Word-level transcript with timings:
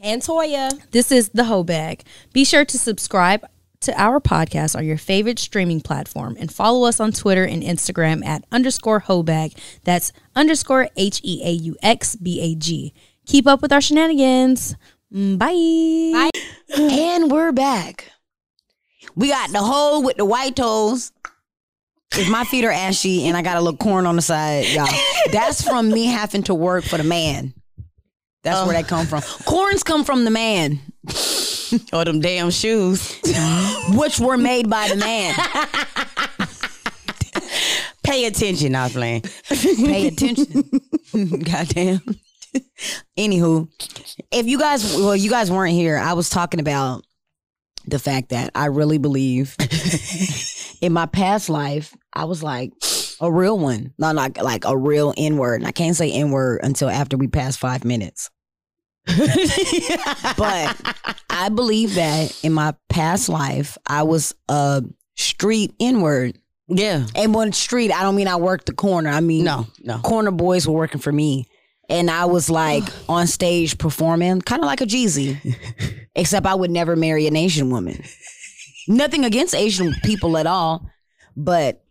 And 0.00 0.22
Toya. 0.22 0.70
This 0.90 1.10
is 1.10 1.30
the 1.30 1.44
Heaux 1.44 1.64
Bag. 1.64 2.02
Be 2.32 2.44
sure 2.44 2.64
to 2.64 2.78
subscribe 2.78 3.46
to 3.80 4.00
our 4.00 4.20
podcast 4.20 4.76
on 4.76 4.84
your 4.84 4.98
favorite 4.98 5.38
streaming 5.38 5.80
platform 5.80 6.36
and 6.38 6.52
follow 6.52 6.86
us 6.88 7.00
on 7.00 7.12
Twitter 7.12 7.44
and 7.44 7.62
Instagram 7.62 8.24
at 8.24 8.44
underscore 8.52 9.00
heauxbag. 9.02 9.56
That's 9.84 10.12
underscore 10.34 10.88
H 10.96 11.20
E 11.24 11.42
A 11.44 11.50
U 11.50 11.76
X 11.82 12.16
B 12.16 12.40
A 12.40 12.54
G. 12.54 12.92
Keep 13.26 13.46
up 13.46 13.62
with 13.62 13.72
our 13.72 13.80
shenanigans. 13.80 14.76
Mm, 15.12 15.38
Bye. 15.38 16.30
Bye. 16.30 16.80
and 16.80 17.30
we're 17.30 17.52
back. 17.52 18.10
We 19.14 19.28
got 19.28 19.50
the 19.50 19.60
hole 19.62 20.02
with 20.02 20.16
the 20.16 20.24
white 20.24 20.56
toes. 20.56 21.12
If 22.12 22.28
my 22.30 22.44
feet 22.44 22.64
are 22.64 22.70
ashy 22.70 23.26
and 23.26 23.36
I 23.36 23.42
got 23.42 23.56
a 23.56 23.60
little 23.60 23.76
corn 23.76 24.06
on 24.06 24.16
the 24.16 24.22
side, 24.22 24.66
y'all, 24.68 24.86
that's 25.32 25.62
from 25.66 25.88
me 25.90 26.06
having 26.06 26.42
to 26.44 26.54
work 26.54 26.84
for 26.84 26.96
the 26.98 27.04
man. 27.04 27.52
That's 28.46 28.64
where 28.64 28.76
oh. 28.76 28.80
that 28.80 28.86
come 28.86 29.06
from. 29.06 29.22
Corns 29.44 29.82
come 29.82 30.04
from 30.04 30.24
the 30.24 30.30
man, 30.30 30.78
Or 31.92 32.04
them 32.04 32.20
damn 32.20 32.50
shoes. 32.50 33.18
which 33.90 34.20
were 34.20 34.36
made 34.36 34.70
by 34.70 34.88
the 34.88 34.94
man. 34.94 35.34
Pay 38.04 38.26
attention, 38.26 38.76
I 38.76 38.84
was 38.84 38.92
playing. 38.92 39.22
Pay 39.48 40.06
attention. 40.06 40.62
Goddamn. 41.42 42.02
Anywho, 43.18 43.68
if 44.30 44.46
you 44.46 44.60
guys, 44.60 44.94
well, 44.94 45.16
you 45.16 45.28
guys 45.28 45.50
weren't 45.50 45.74
here. 45.74 45.98
I 45.98 46.12
was 46.12 46.30
talking 46.30 46.60
about 46.60 47.04
the 47.84 47.98
fact 47.98 48.28
that 48.28 48.52
I 48.54 48.66
really 48.66 48.98
believe 48.98 49.56
in 50.80 50.92
my 50.92 51.06
past 51.06 51.48
life, 51.48 51.96
I 52.12 52.26
was 52.26 52.44
like 52.44 52.70
a 53.20 53.32
real 53.32 53.58
one, 53.58 53.92
not 53.98 54.14
like 54.14 54.40
like 54.40 54.64
a 54.64 54.78
real 54.78 55.12
N 55.16 55.36
word. 55.36 55.62
And 55.62 55.66
I 55.66 55.72
can't 55.72 55.96
say 55.96 56.12
N 56.12 56.30
word 56.30 56.60
until 56.62 56.88
after 56.88 57.16
we 57.16 57.26
pass 57.26 57.56
five 57.56 57.84
minutes. 57.84 58.30
but 60.36 60.94
I 61.30 61.48
believe 61.48 61.94
that 61.94 62.38
in 62.42 62.52
my 62.52 62.74
past 62.88 63.28
life, 63.28 63.78
I 63.86 64.02
was 64.02 64.34
a 64.48 64.82
street 65.16 65.74
inward. 65.78 66.38
Yeah. 66.68 67.06
And 67.14 67.34
when 67.34 67.52
street, 67.52 67.92
I 67.92 68.02
don't 68.02 68.16
mean 68.16 68.28
I 68.28 68.36
worked 68.36 68.66
the 68.66 68.72
corner. 68.74 69.10
I 69.10 69.20
mean 69.20 69.44
No, 69.44 69.66
no. 69.82 69.98
corner 69.98 70.30
boys 70.32 70.66
were 70.66 70.74
working 70.74 71.00
for 71.00 71.12
me. 71.12 71.46
And 71.88 72.10
I 72.10 72.24
was 72.24 72.50
like 72.50 72.82
on 73.08 73.26
stage 73.28 73.78
performing, 73.78 74.40
kind 74.42 74.62
of 74.62 74.66
like 74.66 74.80
a 74.80 74.86
Jeezy, 74.86 75.38
except 76.16 76.44
I 76.46 76.54
would 76.54 76.70
never 76.70 76.96
marry 76.96 77.26
an 77.28 77.36
Asian 77.36 77.70
woman. 77.70 78.02
Nothing 78.88 79.24
against 79.24 79.54
Asian 79.54 79.94
people 80.04 80.36
at 80.36 80.46
all, 80.46 80.88
but 81.36 81.84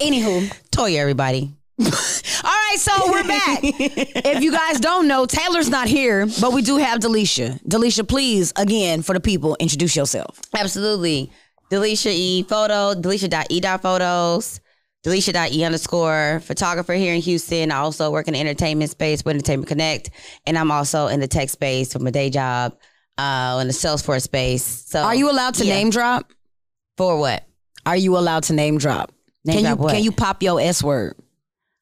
anywho, 0.00 0.50
Toy 0.70 0.96
everybody. 0.98 1.54
all 1.78 1.86
so 2.84 3.10
we're 3.10 3.26
back. 3.26 3.60
if 3.62 4.42
you 4.42 4.52
guys 4.52 4.80
don't 4.80 5.08
know, 5.08 5.26
Taylor's 5.26 5.68
not 5.70 5.88
here, 5.88 6.26
but 6.40 6.52
we 6.52 6.62
do 6.62 6.76
have 6.76 7.00
Delicia. 7.00 7.60
Delicia, 7.64 8.06
please, 8.06 8.52
again, 8.56 9.02
for 9.02 9.12
the 9.14 9.20
people, 9.20 9.56
introduce 9.60 9.96
yourself. 9.96 10.40
Absolutely. 10.56 11.30
Delicia 11.70 12.12
E 12.12 12.42
photo, 12.44 12.94
Delicia.e 12.94 13.60
dot 13.60 13.82
photos, 13.82 14.60
Delicia.e 15.04 15.64
underscore 15.64 16.40
photographer 16.44 16.92
here 16.94 17.14
in 17.14 17.20
Houston. 17.22 17.70
I 17.72 17.76
also 17.78 18.10
work 18.10 18.28
in 18.28 18.34
the 18.34 18.40
entertainment 18.40 18.90
space 18.90 19.24
with 19.24 19.34
Entertainment 19.34 19.68
Connect. 19.68 20.10
And 20.46 20.56
I'm 20.58 20.70
also 20.70 21.06
in 21.08 21.20
the 21.20 21.28
tech 21.28 21.48
space 21.50 21.92
for 21.92 21.98
my 22.00 22.10
day 22.10 22.30
job, 22.30 22.76
uh, 23.18 23.58
in 23.60 23.66
the 23.66 23.72
Salesforce 23.72 24.22
space. 24.22 24.62
So 24.64 25.00
Are 25.02 25.14
you 25.14 25.30
allowed 25.30 25.54
to 25.54 25.64
Yeah. 25.64 25.74
name 25.74 25.90
drop? 25.90 26.30
for 26.96 27.18
what? 27.18 27.44
Are 27.86 27.96
you 27.96 28.16
allowed 28.16 28.44
to 28.44 28.52
name 28.52 28.78
drop? 28.78 29.10
Name 29.44 29.56
can 29.56 29.62
drop 29.64 29.78
you 29.78 29.82
what? 29.82 29.94
can 29.94 30.02
you 30.04 30.12
pop 30.12 30.42
your 30.42 30.60
S 30.60 30.82
word 30.82 31.16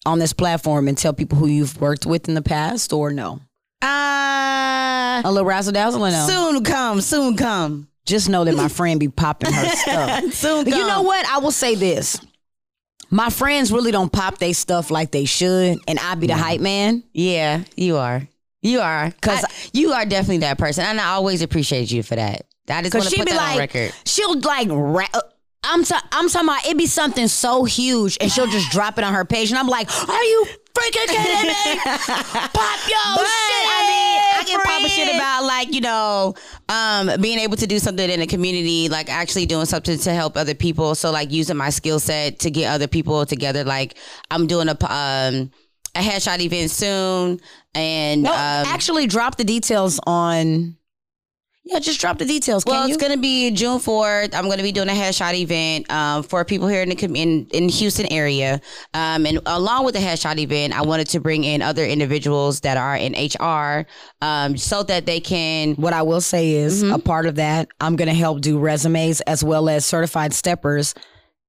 on 0.06 0.18
this 0.18 0.32
platform 0.32 0.88
and 0.88 0.96
tell 0.98 1.12
people 1.12 1.38
who 1.38 1.46
you've 1.46 1.80
worked 1.80 2.06
with 2.06 2.28
in 2.28 2.34
the 2.34 2.42
past 2.42 2.92
or 2.92 3.12
no? 3.12 3.40
Uh 3.82 5.22
A 5.24 5.30
little 5.30 5.44
razzle 5.46 5.72
dazzle 5.72 6.04
or 6.04 6.10
no? 6.10 6.26
soon 6.26 6.64
come, 6.64 7.00
soon 7.00 7.36
come. 7.36 7.88
Just 8.04 8.28
know 8.28 8.44
that 8.44 8.54
my 8.56 8.68
friend 8.78 8.98
be 8.98 9.08
popping 9.08 9.52
her 9.52 9.68
stuff. 9.68 10.32
Soon 10.32 10.64
come. 10.64 10.74
You 10.78 10.86
know 10.86 11.02
what? 11.02 11.24
I 11.26 11.38
will 11.38 11.50
say 11.52 11.74
this. 11.74 12.20
My 13.10 13.28
friends 13.30 13.70
really 13.70 13.90
don't 13.92 14.10
pop 14.10 14.38
their 14.38 14.54
stuff 14.54 14.90
like 14.90 15.10
they 15.10 15.26
should, 15.26 15.78
and 15.86 15.98
I 15.98 16.14
be 16.14 16.26
the 16.28 16.34
hype 16.36 16.60
man. 16.62 17.04
Yeah, 17.12 17.64
you 17.76 17.98
are. 17.98 18.26
You 18.62 18.80
are. 18.80 19.12
Cause 19.20 19.44
you 19.72 19.92
are 19.92 20.06
definitely 20.06 20.38
that 20.38 20.56
person. 20.56 20.84
And 20.84 20.98
I 21.00 21.08
always 21.10 21.42
appreciate 21.42 21.90
you 21.90 22.02
for 22.02 22.16
that. 22.16 22.46
I 22.70 22.80
just 22.80 22.94
want 22.94 23.04
Cause 23.04 23.10
to 23.10 23.10
she 23.10 23.16
put 23.18 23.26
be 23.26 23.32
that 23.32 23.40
on 23.50 23.56
like, 23.58 23.74
record. 23.74 23.92
she'll 24.06 24.38
like, 24.40 24.68
ra- 24.70 25.20
I'm 25.64 25.84
ta- 25.84 26.06
I'm 26.12 26.28
talking 26.28 26.48
about 26.48 26.66
it 26.66 26.76
be 26.76 26.86
something 26.86 27.28
so 27.28 27.64
huge, 27.64 28.18
and 28.20 28.30
she'll 28.30 28.46
just 28.48 28.70
drop 28.70 28.98
it 28.98 29.04
on 29.04 29.14
her 29.14 29.24
page, 29.24 29.50
and 29.50 29.58
I'm 29.58 29.68
like, 29.68 29.88
are 30.08 30.24
you 30.24 30.46
freaking 30.74 31.06
kidding 31.06 31.48
me? 31.48 31.78
Pop 31.84 32.88
your 32.88 32.98
But 33.14 33.26
shit! 33.26 33.66
I 33.68 33.86
mean, 33.88 34.40
I 34.40 34.44
can 34.46 34.60
pop 34.60 34.82
a 34.84 34.88
shit 34.88 35.14
about 35.14 35.44
like 35.44 35.72
you 35.72 35.80
know, 35.80 36.34
um, 36.68 37.10
being 37.20 37.38
able 37.38 37.56
to 37.56 37.66
do 37.66 37.78
something 37.78 38.10
in 38.10 38.20
the 38.20 38.26
community, 38.26 38.88
like 38.88 39.08
actually 39.08 39.46
doing 39.46 39.66
something 39.66 39.98
to 39.98 40.12
help 40.12 40.36
other 40.36 40.54
people. 40.54 40.94
So 40.94 41.10
like 41.12 41.30
using 41.30 41.56
my 41.56 41.70
skill 41.70 42.00
set 42.00 42.40
to 42.40 42.50
get 42.50 42.72
other 42.72 42.88
people 42.88 43.24
together. 43.24 43.62
Like 43.64 43.96
I'm 44.30 44.46
doing 44.48 44.68
a 44.68 44.72
um 44.72 45.50
a 45.94 46.00
headshot 46.00 46.40
event 46.40 46.70
soon, 46.70 47.38
and 47.74 48.22
No, 48.22 48.32
um, 48.32 48.38
actually, 48.38 49.06
drop 49.06 49.36
the 49.36 49.44
details 49.44 50.00
on. 50.06 50.76
Yeah, 51.64 51.78
just 51.78 52.00
drop 52.00 52.18
the 52.18 52.24
details. 52.24 52.64
Can 52.64 52.72
Well, 52.72 52.88
it's 52.88 52.96
gonna 52.96 53.16
be 53.16 53.50
June 53.52 53.78
fourth. 53.78 54.34
I'm 54.34 54.48
gonna 54.48 54.64
be 54.64 54.72
doing 54.72 54.88
a 54.88 54.92
headshot 54.92 55.34
event 55.34 55.88
um, 55.92 56.24
for 56.24 56.44
people 56.44 56.66
here 56.66 56.82
in 56.82 56.88
the 56.88 56.96
in 57.14 57.46
in 57.52 57.68
Houston 57.68 58.06
area, 58.12 58.60
um, 58.94 59.26
and 59.26 59.38
along 59.46 59.84
with 59.84 59.94
the 59.94 60.00
headshot 60.00 60.38
event, 60.38 60.72
I 60.76 60.82
wanted 60.82 61.06
to 61.10 61.20
bring 61.20 61.44
in 61.44 61.62
other 61.62 61.84
individuals 61.84 62.60
that 62.62 62.76
are 62.76 62.96
in 62.96 63.12
HR, 63.14 63.86
um, 64.20 64.56
so 64.56 64.82
that 64.82 65.06
they 65.06 65.20
can. 65.20 65.74
What 65.74 65.92
I 65.92 66.02
will 66.02 66.20
say 66.20 66.50
is 66.50 66.82
Mm-hmm. 66.82 66.94
a 66.94 66.98
part 66.98 67.26
of 67.26 67.36
that, 67.36 67.68
I'm 67.80 67.94
going 67.94 68.08
to 68.08 68.14
help 68.14 68.40
do 68.40 68.58
resumes 68.58 69.20
as 69.22 69.44
well 69.44 69.68
as 69.68 69.84
certified 69.84 70.32
steppers. 70.34 70.94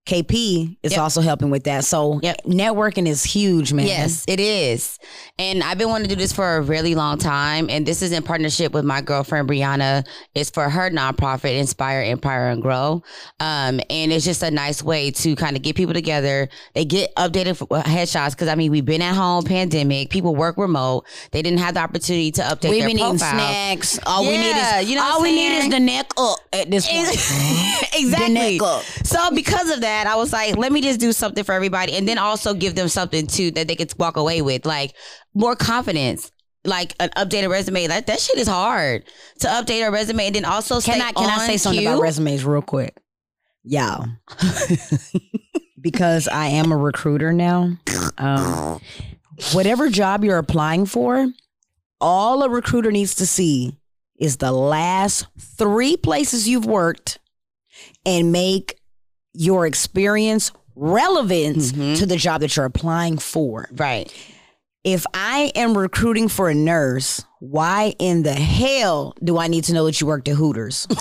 KP 0.06 0.76
is 0.84 0.92
Yep. 0.92 1.02
also 1.02 1.22
helping 1.22 1.50
with 1.50 1.64
that. 1.64 1.86
So 1.86 2.20
Yep. 2.22 2.42
networking 2.46 3.08
is 3.08 3.24
huge, 3.24 3.72
man. 3.72 3.88
Yes, 3.88 4.26
it 4.28 4.40
is, 4.40 5.00
and 5.40 5.64
I've 5.64 5.78
been 5.78 5.88
wanting 5.88 6.10
to 6.10 6.16
do 6.16 6.20
this 6.22 6.34
for 6.34 6.58
a 6.58 6.62
really 6.62 6.94
long 6.94 7.18
time. 7.18 7.68
And 7.70 7.86
this 7.86 8.02
is 8.02 8.12
in 8.12 8.22
partnership 8.22 8.74
with 8.74 8.84
my 8.84 9.00
girlfriend 9.00 9.48
Brianna. 9.48 10.04
It's 10.36 10.50
for 10.50 10.70
her 10.70 10.90
nonprofit, 10.90 11.58
Inspire, 11.58 12.02
Empire, 12.02 12.50
and 12.50 12.62
Grow. 12.62 13.02
Um, 13.40 13.80
and 13.90 14.12
it's 14.12 14.26
just 14.26 14.44
a 14.44 14.52
nice 14.52 14.84
way 14.84 15.10
to 15.12 15.36
kind 15.38 15.56
of 15.56 15.62
get 15.62 15.76
people 15.78 15.94
together. 15.94 16.50
They 16.74 16.84
get 16.84 17.16
updated 17.16 17.56
for, 17.56 17.68
headshots 17.68 18.32
because 18.32 18.50
I 18.50 18.56
mean 18.56 18.72
we've 18.72 18.86
been 18.86 19.02
at 19.02 19.16
home, 19.16 19.46
pandemic. 19.46 20.10
People 20.10 20.36
work 20.36 20.58
remote. 20.58 21.06
They 21.32 21.42
didn't 21.42 21.60
have 21.60 21.76
the 21.76 21.80
opportunity 21.80 22.32
to 22.32 22.42
update 22.42 22.72
We've 22.72 22.86
been 22.86 23.00
eating 23.00 23.18
snacks. 23.20 24.00
All 24.06 24.24
we 24.24 24.38
need 24.38 24.52
is 24.52 24.90
you 24.90 24.98
know 24.98 25.04
all 25.04 25.22
we 25.22 25.32
need 25.34 25.60
is 25.60 25.70
the 25.70 25.80
neck 25.80 26.12
up 26.18 26.40
at 26.52 26.70
this 26.70 26.88
point. 26.88 27.08
exactly. 27.96 28.34
neck 28.34 28.62
up. 28.62 28.84
So 29.06 29.32
because 29.32 29.70
of 29.72 29.80
that, 29.80 29.93
I 30.08 30.16
was 30.16 30.34
like, 30.34 30.58
let 30.58 30.72
me 30.72 30.82
just 30.82 31.00
do 31.00 31.12
something 31.12 31.44
for 31.44 31.54
everybody, 31.54 31.94
and 31.94 32.08
then 32.08 32.18
also 32.18 32.54
give 32.54 32.76
them 32.76 32.88
something 32.88 33.28
too 33.28 33.52
that 33.52 33.68
they 33.68 33.76
could 33.76 33.94
walk 33.98 34.18
away 34.18 34.42
with, 34.42 34.66
like 34.66 34.94
more 35.34 35.56
confidence. 35.56 36.32
Like 36.66 36.96
an 37.02 37.10
updated 37.18 37.50
resume, 37.50 37.88
That 37.88 38.08
that 38.08 38.22
shit 38.22 38.38
is 38.38 38.48
hard 38.48 39.04
to 39.40 39.48
update 39.48 39.86
a 39.86 39.92
resume, 39.92 40.28
and 40.28 40.36
then 40.36 40.46
also 40.46 40.80
Can 40.80 41.02
I 41.02 41.12
can 41.12 41.30
I 41.30 41.46
say 41.46 41.58
something 41.58 41.82
cue. 41.82 41.90
about 41.90 42.02
resumes 42.02 42.46
real 42.46 42.62
quick? 42.62 42.96
Y'all. 43.64 44.06
because 45.82 46.28
I 46.30 46.48
am 46.48 46.72
a 46.72 46.78
recruiter 46.78 47.34
now. 47.34 47.78
Um, 48.18 48.80
whatever 49.52 49.90
job 49.90 50.24
you're 50.24 50.38
applying 50.38 50.86
for, 50.86 51.28
all 52.00 52.44
a 52.44 52.50
recruiter 52.50 52.92
needs 52.92 53.16
to 53.16 53.28
see 53.28 53.78
is 54.18 54.38
the 54.38 54.52
last 54.52 55.28
three 55.38 55.98
places 55.98 56.48
you've 56.48 56.66
worked 56.66 57.20
and 58.06 58.32
make 58.32 58.80
your 59.34 59.66
experience 59.66 60.52
relevant 60.76 61.58
Mhm. 61.58 61.98
to 62.00 62.06
the 62.06 62.18
job 62.18 62.42
that 62.42 62.56
you're 62.56 62.66
applying 62.66 63.18
for. 63.18 63.70
Right. 63.74 64.12
If 64.84 65.06
I 65.14 65.52
am 65.56 65.78
recruiting 65.78 66.28
for 66.28 66.50
a 66.50 66.56
nurse, 66.56 67.24
why 67.40 67.96
in 68.00 68.24
the 68.24 68.34
hell 68.34 69.14
do 69.24 69.38
I 69.38 69.48
need 69.48 69.64
to 69.66 69.74
know 69.74 69.86
that 69.86 70.02
you 70.02 70.08
worked 70.08 70.28
at 70.28 70.36
Hooters? 70.36 70.88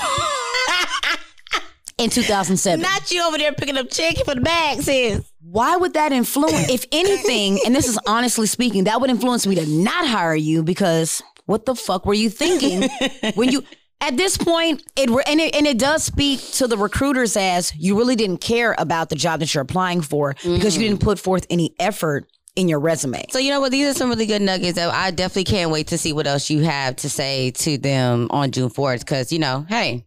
in 1.99 2.11
2007. 2.11 2.81
Not 2.81 3.11
you 3.11 3.23
over 3.27 3.39
there 3.39 3.53
picking 3.53 3.77
up 3.77 3.91
chicken 3.91 4.25
for 4.25 4.35
the 4.35 4.41
bag, 4.41 4.83
sis. 4.83 5.21
Why 5.41 5.77
would 5.77 5.95
that 5.95 6.13
influence? 6.13 6.69
If 6.71 6.85
anything, 6.93 7.61
and 7.65 7.75
this 7.75 7.87
is 7.89 7.99
honestly 8.07 8.47
speaking, 8.47 8.85
that 8.85 9.01
would 9.01 9.11
influence 9.11 9.47
me 9.47 9.55
to 9.57 9.67
not 9.67 10.07
hire 10.07 10.35
you 10.35 10.63
because 10.63 11.23
what 11.47 11.67
the 11.67 11.75
fuck 11.75 12.07
were 12.07 12.15
you 12.15 12.31
thinking 12.31 12.89
when 13.35 13.51
you 13.51 13.63
at 14.03 14.17
this 14.17 14.37
point 14.37 14.83
it 14.97 15.09
and 15.09 15.41
it 15.41 15.55
and 15.55 15.67
it 15.67 15.79
does 15.79 16.05
speak 16.05 16.41
to 16.53 16.67
the 16.67 16.77
recruiters 16.77 17.37
as 17.37 17.75
you 17.77 17.97
really 17.97 18.17
didn't 18.17 18.39
care 18.39 18.75
about 18.77 19.09
the 19.09 19.17
job 19.17 19.41
that 19.41 19.55
you're 19.55 19.63
applying 19.63 20.03
for 20.03 20.35
because 20.43 20.77
you 20.77 20.87
didn't 20.87 21.01
put 21.01 21.19
forth 21.19 21.47
any 21.49 21.75
effort 21.79 22.27
in 22.55 22.69
your 22.69 22.81
resume. 22.81 23.25
So 23.31 23.39
you 23.39 23.51
know 23.51 23.61
what? 23.61 23.73
These 23.73 23.89
are 23.89 23.99
some 23.99 24.11
really 24.11 24.27
good 24.27 24.43
nuggets. 24.43 24.75
That 24.75 24.93
I 24.93 25.11
definitely 25.11 25.45
can't 25.45 25.71
wait 25.71 25.87
to 25.89 25.99
see 25.99 26.13
what 26.13 26.27
else 26.27 26.51
you 26.51 26.63
have 26.65 26.97
to 26.97 27.09
say 27.09 27.53
to 27.53 27.79
them 27.79 28.27
on 28.31 28.51
June 28.51 28.69
fourth. 28.69 29.01
Because 29.01 29.33
you 29.33 29.39
know, 29.39 29.65
hey, 29.69 30.05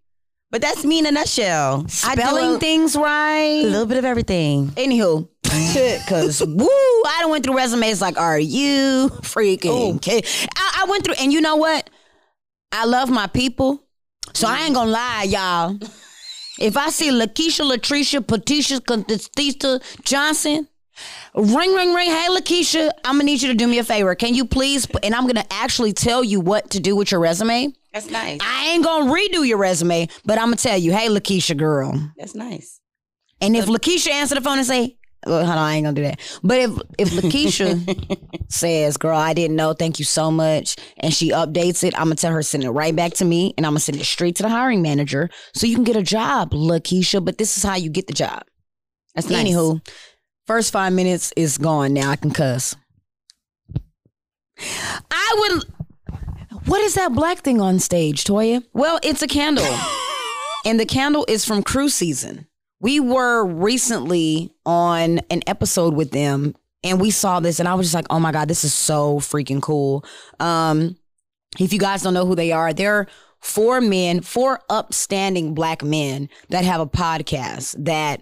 but 0.52 0.62
that's 0.62 0.86
me 0.86 1.00
in 1.00 1.06
a 1.06 1.12
nutshell. 1.12 1.88
Spelling 1.88 2.56
a, 2.56 2.60
things 2.60 2.96
right. 2.96 3.64
a 3.64 3.68
little 3.68 3.88
bit 3.88 3.98
of 3.98 4.06
everything. 4.06 4.68
Anywho, 4.72 5.28
because 5.44 6.42
woo, 6.46 6.68
I 6.68 7.20
done 7.22 7.32
went 7.32 7.46
through 7.46 7.58
resumes 7.58 8.02
like, 8.02 8.18
are 8.18 8.40
you 8.40 9.10
freaking 9.22 9.96
oh. 9.96 10.00
kidding? 10.00 10.30
I, 10.56 10.84
I 10.84 10.90
went 10.90 11.06
through, 11.06 11.16
and 11.16 11.34
you 11.34 11.42
know 11.42 11.56
what? 11.56 11.90
I 12.72 12.86
love 12.86 13.10
my 13.10 13.28
people, 13.28 13.85
so 14.34 14.48
I 14.48 14.62
ain't 14.66 14.76
gonna 14.76 14.92
lie, 14.92 15.24
y'all. 15.28 15.78
If 16.60 16.78
I 16.78 16.90
see 16.90 17.10
Lakeisha, 17.10 17.70
Latricia, 17.70 18.26
Patricia, 18.26 18.80
Constita 18.80 19.82
Johnson, 20.04 20.68
ring, 21.36 21.74
ring, 21.74 21.94
ring. 21.94 22.10
Hey, 22.10 22.28
Lakeisha, 22.30 22.92
I'm 23.04 23.16
gonna 23.16 23.26
need 23.26 23.42
you 23.42 23.50
to 23.50 23.56
do 23.56 23.68
me 23.68 23.80
a 23.80 23.84
favor. 23.84 24.16
Can 24.16 24.34
you 24.34 24.46
please? 24.46 24.88
And 25.04 25.14
I'm 25.14 25.28
gonna 25.28 25.46
actually 25.52 25.94
tell 25.94 26.24
you 26.24 26.40
what 26.40 26.70
to 26.72 26.80
do 26.80 26.96
with 26.96 27.12
your 27.12 27.20
resume. 27.20 27.74
That's 27.94 28.10
nice. 28.10 28.40
I 28.42 28.72
ain't 28.72 28.84
gonna 28.84 29.12
redo 29.12 29.46
your 29.48 29.58
resume, 29.58 30.08
but 30.26 30.38
I'm 30.38 30.46
gonna 30.46 30.58
tell 30.58 30.78
you, 30.78 30.94
hey, 30.94 31.08
Lakeisha, 31.08 31.58
girl. 31.58 32.12
That's 32.18 32.36
nice. 32.36 32.80
And 33.42 33.56
if 33.56 33.66
Lakeisha 33.66 34.12
answer 34.12 34.36
the 34.36 34.42
phone 34.42 34.58
and 34.58 34.68
say, 34.68 34.98
well, 35.26 35.46
hold 35.46 35.50
on, 35.50 35.58
I 35.58 35.76
ain't 35.76 35.86
gonna 35.86 35.96
do 35.96 36.04
that. 36.04 36.20
But 36.44 36.60
if 36.60 36.72
if 36.98 37.10
Lakeisha 37.12 38.48
says, 38.50 38.98
"Girl, 38.98 39.18
I 39.18 39.34
didn't 39.34 39.56
know. 39.56 39.74
Thank 39.74 40.00
you 40.00 40.06
so 40.06 40.32
much," 40.32 40.76
and 40.98 41.14
she 41.14 41.32
updates 41.32 41.84
it, 41.84 41.94
I'm 41.98 42.06
gonna 42.06 42.16
tell 42.16 42.32
her 42.32 42.42
send 42.42 42.64
it 42.64 42.70
right 42.70 42.96
back 42.96 43.14
to 43.16 43.26
me, 43.26 43.54
and 43.58 43.66
I'm 43.66 43.72
gonna 43.72 43.80
send 43.80 44.00
it 44.00 44.06
straight 44.06 44.36
to 44.38 44.44
the 44.44 44.50
hiring 44.50 44.82
manager 44.82 45.30
so 45.54 45.68
you 45.68 45.76
can 45.76 45.84
get 45.84 45.96
a 45.96 46.04
job, 46.04 46.52
Lakeisha. 46.52 47.24
But 47.24 47.38
this 47.38 47.58
is 47.58 47.64
how 47.64 47.76
you 47.76 47.90
get 47.90 48.08
the 48.08 48.14
job. 48.14 48.44
That's 49.16 49.30
nice. 49.30 49.46
Anywho, 49.46 49.86
first 50.46 50.72
five 50.72 50.94
minutes 50.94 51.34
is 51.36 51.58
gone. 51.58 51.94
Now 51.94 52.12
I 52.12 52.16
can 52.16 52.32
cuss. 52.32 52.76
I 55.12 55.36
would. 55.38 55.64
What 56.68 56.82
is 56.82 56.96
that 56.96 57.14
black 57.14 57.40
thing 57.40 57.62
on 57.62 57.80
stage, 57.80 58.24
Toya? 58.24 58.64
Well, 58.74 59.00
it's 59.04 59.22
a 59.22 59.28
candle, 59.28 59.66
and 60.66 60.80
the 60.80 60.86
candle 60.86 61.26
is 61.28 61.46
from 61.46 61.64
Crew 61.64 61.90
Season. 61.90 62.48
We 62.80 63.00
were 63.00 63.46
recently 63.46 64.52
on 64.66 65.20
an 65.30 65.42
episode 65.48 65.94
with 65.94 66.12
them, 66.12 66.56
and 66.84 67.00
we 67.00 67.12
saw 67.12 67.40
this, 67.40 67.60
and 67.60 67.68
I 67.68 67.74
was 67.74 67.88
just 67.88 67.96
like, 67.96 68.08
"Oh 68.10 68.20
my 68.20 68.32
god, 68.32 68.48
this 68.48 68.64
is 68.64 68.74
so 68.74 69.20
freaking 69.20 69.62
cool." 69.62 70.06
Um, 70.40 70.98
if 71.60 71.72
you 71.74 71.80
guys 71.80 72.02
don't 72.02 72.14
know 72.14 72.26
who 72.26 72.36
they 72.36 72.52
are, 72.52 72.74
they're 72.74 73.08
four 73.40 73.80
men, 73.80 74.22
four 74.22 74.60
upstanding 74.70 75.54
black 75.54 75.84
men 75.84 76.30
that 76.50 76.66
have 76.66 76.82
a 76.82 76.88
podcast 76.88 77.76
that 77.86 78.22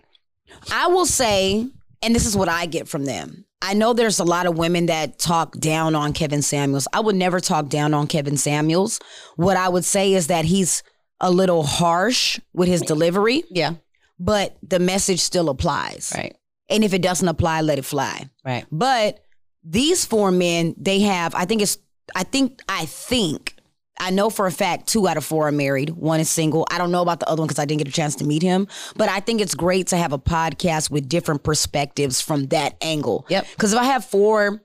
I 0.71 0.87
will 0.87 1.05
say, 1.05 1.67
and 2.01 2.15
this 2.15 2.25
is 2.25 2.37
what 2.37 2.49
I 2.49 2.65
get 2.65 2.87
from 2.87 3.05
them. 3.05 3.45
I 3.61 3.73
know 3.73 3.93
there's 3.93 4.19
a 4.19 4.25
lot 4.25 4.45
of 4.45 4.57
women 4.57 4.87
that 4.87 5.17
talk 5.19 5.57
down 5.57 5.95
on 5.95 6.11
Kevin 6.11 6.41
Samuels. 6.41 6.87
I 6.91 6.99
would 6.99 7.15
never 7.15 7.39
talk 7.39 7.69
down 7.69 7.93
on 7.93 8.07
Kevin 8.07 8.35
Samuels. 8.35 8.99
What 9.37 9.55
I 9.55 9.69
would 9.69 9.85
say 9.85 10.13
is 10.13 10.27
that 10.27 10.43
he's 10.43 10.83
a 11.21 11.31
little 11.31 11.63
harsh 11.63 12.41
with 12.53 12.67
his 12.67 12.81
delivery, 12.81 13.45
Yeah. 13.49 13.75
But 14.23 14.57
the 14.67 14.79
message 14.79 15.19
still 15.19 15.49
applies. 15.49 16.13
Right. 16.15 16.35
And 16.69 16.83
if 16.83 16.93
it 16.93 17.01
doesn't 17.01 17.27
apply, 17.27 17.61
let 17.61 17.77
it 17.77 17.85
fly. 17.85 18.29
Right. 18.45 18.65
But 18.71 19.23
these 19.63 20.05
four 20.05 20.31
men, 20.31 20.75
they 20.77 21.01
have, 21.01 21.35
I 21.35 21.45
think 21.45 21.61
it's, 21.61 21.77
I 22.15 22.23
think, 22.23 22.61
I 22.69 22.85
think, 22.85 23.55
I 23.99 24.09
know 24.09 24.29
for 24.29 24.47
a 24.47 24.51
fact 24.51 24.87
two 24.87 25.07
out 25.07 25.17
of 25.17 25.25
four 25.25 25.49
are 25.49 25.51
married. 25.51 25.91
One 25.91 26.19
is 26.19 26.29
single. 26.29 26.65
I 26.71 26.77
don't 26.77 26.91
know 26.91 27.01
about 27.01 27.19
the 27.19 27.27
other 27.27 27.41
one 27.41 27.47
because 27.47 27.59
I 27.59 27.65
didn't 27.65 27.79
get 27.79 27.87
a 27.89 27.91
chance 27.91 28.15
to 28.15 28.25
meet 28.25 28.41
him. 28.41 28.67
But 28.95 29.09
I 29.09 29.19
think 29.19 29.41
it's 29.41 29.55
great 29.55 29.87
to 29.87 29.97
have 29.97 30.13
a 30.13 30.19
podcast 30.19 30.89
with 30.89 31.07
different 31.07 31.43
perspectives 31.43 32.19
from 32.21 32.47
that 32.47 32.75
angle. 32.81 33.25
Yep. 33.29 33.47
Because 33.51 33.73
if 33.73 33.79
I 33.79 33.83
have 33.85 34.05
four 34.05 34.63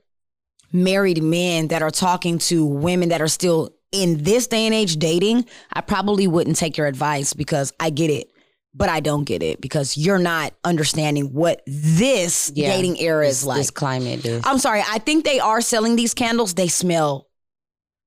married 0.72 1.22
men 1.22 1.68
that 1.68 1.82
are 1.82 1.90
talking 1.90 2.38
to 2.38 2.64
women 2.64 3.10
that 3.10 3.20
are 3.20 3.28
still 3.28 3.74
in 3.92 4.22
this 4.22 4.46
day 4.46 4.66
and 4.66 4.74
age 4.74 4.96
dating, 4.96 5.46
I 5.72 5.80
probably 5.80 6.26
wouldn't 6.26 6.56
take 6.56 6.76
your 6.76 6.86
advice 6.86 7.32
because 7.32 7.72
I 7.80 7.90
get 7.90 8.10
it. 8.10 8.30
But 8.78 8.88
I 8.88 9.00
don't 9.00 9.24
get 9.24 9.42
it 9.42 9.60
because 9.60 9.96
you're 9.96 10.20
not 10.20 10.54
understanding 10.62 11.32
what 11.34 11.62
this 11.66 12.52
Yeah. 12.54 12.70
dating 12.74 12.98
era 13.00 13.26
This, 13.26 13.38
is 13.40 13.44
like. 13.44 13.58
this 13.58 13.70
climate, 13.72 14.22
dude. 14.22 14.46
I'm 14.46 14.58
sorry. 14.58 14.82
I 14.88 14.98
think 15.00 15.24
they 15.24 15.40
are 15.40 15.60
selling 15.60 15.96
these 15.96 16.14
candles. 16.14 16.54
They 16.54 16.68
smell 16.68 17.26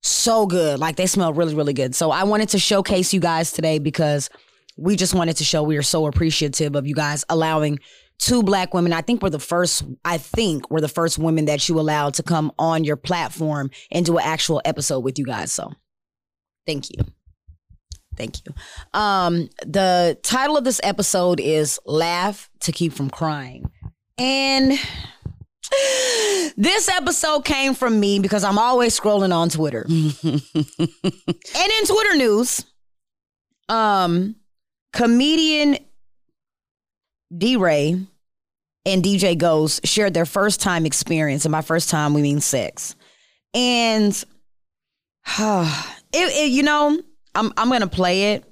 so 0.02 0.46
good. 0.48 0.80
Like 0.80 0.96
they 0.96 1.08
smell 1.08 1.34
really, 1.34 1.54
really 1.56 1.74
good. 1.74 1.94
So 1.94 2.10
I 2.10 2.24
wanted 2.24 2.50
to 2.50 2.60
showcase 2.60 3.14
you 3.14 3.20
guys 3.20 3.52
today 3.52 3.80
because 3.80 4.30
we 4.78 4.96
just 4.96 5.14
wanted 5.14 5.36
to 5.38 5.44
show 5.44 5.62
we 5.62 5.76
are 5.78 5.84
so 5.84 6.08
appreciative 6.08 6.76
of 6.76 6.88
you 6.88 6.96
guys 6.96 7.26
allowing 7.30 7.78
two 8.18 8.42
black 8.42 8.74
women. 8.74 8.94
I 8.94 9.02
think 9.02 9.22
we're 9.22 9.30
the 9.30 9.40
first, 9.40 9.84
I 10.06 10.18
think 10.18 10.72
we're 10.72 10.80
the 10.82 10.88
first 10.88 11.20
women 11.20 11.46
that 11.46 11.68
you 11.68 11.80
allowed 11.80 12.14
to 12.16 12.24
come 12.24 12.52
on 12.58 12.84
your 12.86 12.96
platform 12.96 13.70
and 13.92 14.06
do 14.06 14.18
an 14.18 14.24
actual 14.26 14.62
episode 14.64 15.02
with 15.02 15.20
you 15.20 15.26
guys. 15.26 15.52
So 15.52 15.72
thank 16.66 16.90
you. 16.92 17.04
Thank 18.22 18.46
you. 18.46 18.54
Um, 18.94 19.50
the 19.66 20.16
title 20.22 20.56
of 20.56 20.64
this 20.64 20.80
episode 20.84 21.40
is 21.40 21.80
Laugh 21.88 22.52
to 22.60 22.72
Keep 22.72 22.94
from 22.94 23.10
Crying. 23.10 23.72
And 24.20 24.74
this 26.56 26.88
episode 26.88 27.46
came 27.46 27.74
from 27.74 28.00
me 28.00 28.20
because 28.20 28.44
I'm 28.44 28.60
always 28.60 29.00
scrolling 29.00 29.34
on 29.34 29.50
Twitter. 29.50 29.86
and 29.90 30.14
in 30.24 31.86
Twitter 31.88 32.16
news, 32.16 32.64
um, 33.70 34.36
comedian 34.94 35.80
DeRay 37.36 38.06
and 38.86 39.04
DJ 39.04 39.36
Ghost 39.36 39.88
shared 39.88 40.14
their 40.14 40.28
first 40.28 40.62
time 40.62 40.86
experience. 40.86 41.46
And 41.46 41.52
by 41.52 41.62
first 41.62 41.90
time, 41.90 42.14
we 42.14 42.22
mean 42.22 42.40
sex. 42.40 42.96
And 43.56 44.14
it, 45.40 45.88
it 46.14 46.52
you 46.52 46.62
know, 46.62 47.02
I'm 47.36 47.52
I'm 47.58 47.70
gonna 47.70 47.88
play 47.88 48.34
it. 48.34 48.44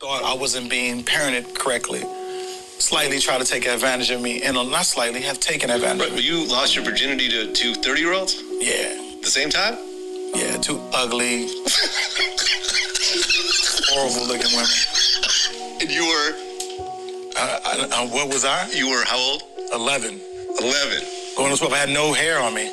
thought 0.00 0.22
I 0.24 0.34
wasn't 0.34 0.70
being 0.70 1.02
parented 1.04 1.54
correctly. 1.58 2.00
Slightly 2.78 3.18
tried 3.18 3.38
to 3.40 3.44
take 3.44 3.66
advantage 3.66 4.10
of 4.10 4.20
me, 4.22 4.42
and 4.42 4.56
uh, 4.56 4.62
not 4.62 4.86
slightly, 4.86 5.20
have 5.20 5.38
taken 5.38 5.68
advantage 5.70 6.00
Right, 6.00 6.08
but 6.10 6.16
me. 6.16 6.22
you 6.22 6.48
lost 6.48 6.74
your 6.74 6.84
virginity 6.84 7.28
to 7.28 7.52
two 7.52 7.74
30 7.74 8.00
year 8.00 8.14
olds 8.14 8.42
Yeah, 8.60 9.18
the 9.22 9.28
same 9.28 9.50
time? 9.50 9.74
yeah, 10.34 10.56
two 10.56 10.80
ugly, 10.94 11.46
horrible 13.92 14.26
looking 14.26 14.50
women. 14.56 14.70
And 15.82 15.90
you 15.90 16.04
were, 16.08 16.32
I, 17.36 17.60
I, 17.64 17.88
I, 18.02 18.06
what 18.06 18.28
was 18.28 18.44
I? 18.44 18.68
you 18.70 18.88
were 18.90 19.04
how 19.04 19.18
old? 19.18 19.42
11. 19.74 20.20
11. 20.60 21.02
Going 21.36 21.52
to 21.52 21.58
12, 21.58 21.72
I 21.72 21.76
had 21.76 21.88
no 21.90 22.12
hair 22.12 22.40
on 22.40 22.54
me. 22.54 22.68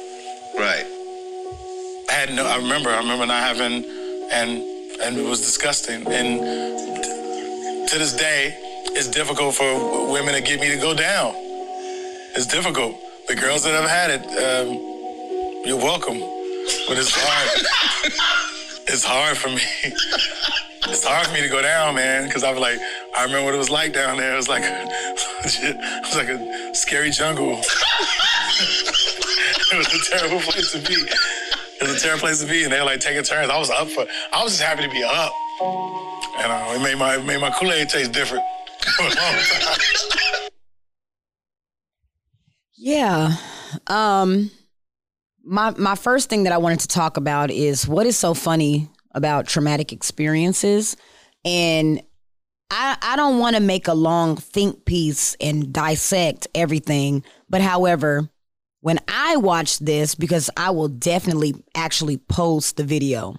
Right. 0.57 0.85
I 2.09 2.13
had 2.13 2.33
no, 2.33 2.45
I 2.45 2.55
remember, 2.57 2.89
I 2.89 2.97
remember 2.99 3.25
not 3.25 3.43
having, 3.43 3.83
and 4.31 4.61
and 5.01 5.17
it 5.17 5.25
was 5.27 5.41
disgusting. 5.41 6.05
And 6.07 6.39
to 7.87 7.97
this 7.97 8.13
day, 8.13 8.55
it's 8.91 9.07
difficult 9.07 9.55
for 9.55 10.11
women 10.11 10.33
to 10.33 10.41
get 10.41 10.59
me 10.59 10.69
to 10.69 10.77
go 10.77 10.93
down. 10.93 11.33
It's 12.35 12.47
difficult. 12.47 12.95
The 13.27 13.35
girls 13.35 13.63
that 13.63 13.73
have 13.73 13.89
had 13.89 14.11
it, 14.11 14.23
um, 14.47 15.65
you're 15.65 15.77
welcome. 15.77 16.19
But 16.87 16.97
it's 16.97 17.11
hard. 17.13 17.49
it's 18.87 19.03
hard 19.03 19.37
for 19.37 19.49
me. 19.49 19.61
It's 20.89 21.05
hard 21.05 21.27
for 21.27 21.33
me 21.33 21.41
to 21.41 21.49
go 21.49 21.61
down, 21.61 21.95
man, 21.95 22.27
because 22.27 22.43
I'm 22.43 22.57
like, 22.57 22.79
I 23.15 23.23
remember 23.23 23.45
what 23.45 23.53
it 23.55 23.57
was 23.57 23.69
like 23.69 23.93
down 23.93 24.17
there. 24.17 24.33
It 24.33 24.37
was 24.37 24.49
like, 24.49 24.63
it 24.65 25.77
was 26.05 26.15
like 26.15 26.29
a 26.29 26.73
scary 26.75 27.11
jungle. 27.11 27.51
it 29.71 29.77
was 29.77 29.93
a 29.93 30.17
terrible 30.17 30.39
place 30.39 30.71
to 30.71 30.79
be. 30.79 30.95
It 31.79 31.87
was 31.87 31.97
a 31.97 31.99
terrible 31.99 32.21
place 32.21 32.41
to 32.41 32.47
be, 32.47 32.63
and 32.63 32.73
they 32.73 32.79
were 32.79 32.85
like 32.85 32.99
taking 32.99 33.23
turns. 33.23 33.49
I 33.49 33.57
was 33.57 33.69
up 33.69 33.87
for. 33.89 34.05
I 34.33 34.43
was 34.43 34.53
just 34.53 34.63
happy 34.63 34.83
to 34.83 34.89
be 34.89 35.03
up, 35.03 35.31
and 36.39 36.51
uh, 36.51 36.73
it 36.75 36.81
made 36.81 36.97
my 36.97 37.15
it 37.17 37.25
made 37.25 37.39
my 37.39 37.51
Kool 37.51 37.71
Aid 37.71 37.89
taste 37.89 38.11
different. 38.11 38.43
Yeah. 42.77 43.35
Um 43.87 44.51
my 45.43 45.71
my 45.71 45.95
first 45.95 46.29
thing 46.29 46.43
that 46.43 46.53
I 46.53 46.57
wanted 46.57 46.81
to 46.81 46.87
talk 46.87 47.17
about 47.17 47.49
is 47.51 47.87
what 47.87 48.05
is 48.05 48.17
so 48.17 48.33
funny 48.33 48.89
about 49.11 49.47
traumatic 49.47 49.91
experiences 49.91 50.95
and 51.43 52.01
I 52.69 52.97
I 53.01 53.15
don't 53.15 53.39
want 53.39 53.55
to 53.55 53.61
make 53.61 53.87
a 53.87 53.93
long 53.93 54.37
think 54.37 54.85
piece 54.85 55.35
and 55.41 55.73
dissect 55.73 56.47
everything, 56.53 57.23
but 57.49 57.61
however, 57.61 58.29
when 58.81 58.99
I 59.07 59.37
watch 59.37 59.79
this 59.79 60.15
because 60.15 60.49
I 60.57 60.69
will 60.71 60.87
definitely 60.87 61.53
actually 61.75 62.17
post 62.17 62.77
the 62.77 62.83
video. 62.83 63.35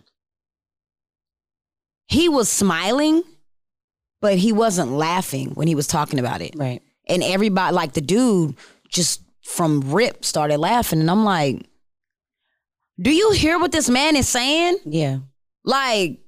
He 2.09 2.29
was 2.29 2.49
smiling, 2.49 3.23
but 4.21 4.39
he 4.39 4.53
wasn't 4.53 4.93
laughing 4.93 5.51
when 5.51 5.69
he 5.69 5.75
was 5.75 5.87
talking 5.87 6.19
about 6.19 6.41
it 6.41 6.55
Right. 6.57 6.81
and 7.07 7.23
everybody 7.23 7.75
like 7.75 7.93
the 7.93 8.01
dude 8.01 8.57
just 8.89 9.23
from 9.45 9.93
rip 9.93 10.25
started 10.25 10.59
laughing 10.59 11.01
and 11.01 11.11
i'm 11.11 11.25
like 11.25 11.65
Do 13.01 13.11
you 13.15 13.31
hear 13.33 13.59
what 13.59 13.71
this 13.73 13.89
man 13.89 14.17
is 14.17 14.29
saying? 14.29 14.79
Yeah. 14.85 15.19
Like, 15.65 16.19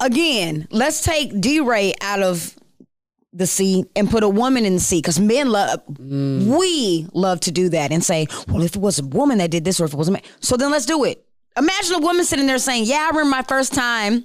again, 0.00 0.66
let's 0.70 1.02
take 1.02 1.40
DeRay 1.40 1.94
out 2.00 2.22
of 2.22 2.54
the 3.32 3.46
seat 3.46 3.86
and 3.94 4.10
put 4.10 4.22
a 4.22 4.28
woman 4.28 4.64
in 4.64 4.74
the 4.74 4.80
seat 4.80 5.02
because 5.02 5.20
men 5.20 5.50
love, 5.50 5.84
mm. 5.86 6.46
we 6.58 7.06
love 7.12 7.40
to 7.40 7.50
do 7.50 7.68
that 7.68 7.92
and 7.92 8.02
say, 8.02 8.26
well, 8.48 8.62
if 8.62 8.74
it 8.74 8.80
was 8.80 8.98
a 8.98 9.04
woman 9.04 9.38
that 9.38 9.50
did 9.50 9.64
this 9.64 9.80
or 9.80 9.84
if 9.84 9.92
it 9.92 9.96
was 9.96 10.08
a 10.08 10.12
man. 10.12 10.22
So 10.40 10.56
then 10.56 10.70
let's 10.70 10.86
do 10.86 11.04
it. 11.04 11.24
Imagine 11.56 11.96
a 11.96 11.98
woman 11.98 12.24
sitting 12.24 12.46
there 12.46 12.58
saying, 12.58 12.84
yeah, 12.86 13.04
I 13.06 13.08
remember 13.08 13.30
my 13.30 13.42
first 13.42 13.74
time. 13.74 14.24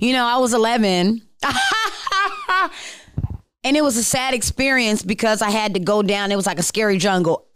You 0.00 0.12
know, 0.12 0.24
I 0.24 0.38
was 0.38 0.54
11. 0.54 1.22
and 3.64 3.76
it 3.76 3.82
was 3.82 3.96
a 3.96 4.02
sad 4.04 4.34
experience 4.34 5.02
because 5.02 5.42
I 5.42 5.50
had 5.50 5.74
to 5.74 5.80
go 5.80 6.02
down. 6.02 6.30
It 6.30 6.36
was 6.36 6.46
like 6.46 6.58
a 6.58 6.62
scary 6.62 6.98
jungle. 6.98 7.46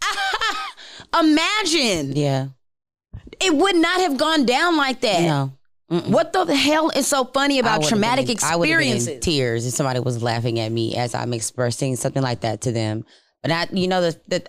Imagine 1.19 2.15
Yeah. 2.15 2.47
it 3.39 3.55
would 3.55 3.75
not 3.75 4.01
have 4.01 4.17
gone 4.17 4.45
down 4.45 4.77
like 4.77 5.01
that. 5.01 5.21
No. 5.21 5.53
What 5.91 6.31
the 6.31 6.55
hell 6.55 6.89
is 6.91 7.05
so 7.05 7.25
funny 7.25 7.59
about 7.59 7.83
traumatic 7.83 8.27
been 8.27 8.37
in- 8.37 8.43
I 8.43 8.55
would've 8.55 8.71
been 8.77 8.87
in 8.87 8.95
experiences? 8.95 9.25
tears 9.25 9.65
if 9.65 9.73
somebody 9.73 9.99
was 9.99 10.23
laughing 10.23 10.57
at 10.59 10.71
me 10.71 10.95
as 10.95 11.13
I'm 11.13 11.33
expressing 11.33 11.97
something 11.97 12.23
like 12.23 12.41
that 12.41 12.61
to 12.61 12.71
them. 12.71 13.03
But 13.41 13.51
I, 13.51 13.67
you 13.73 13.87
know, 13.89 14.01
the, 14.01 14.19
the 14.27 14.43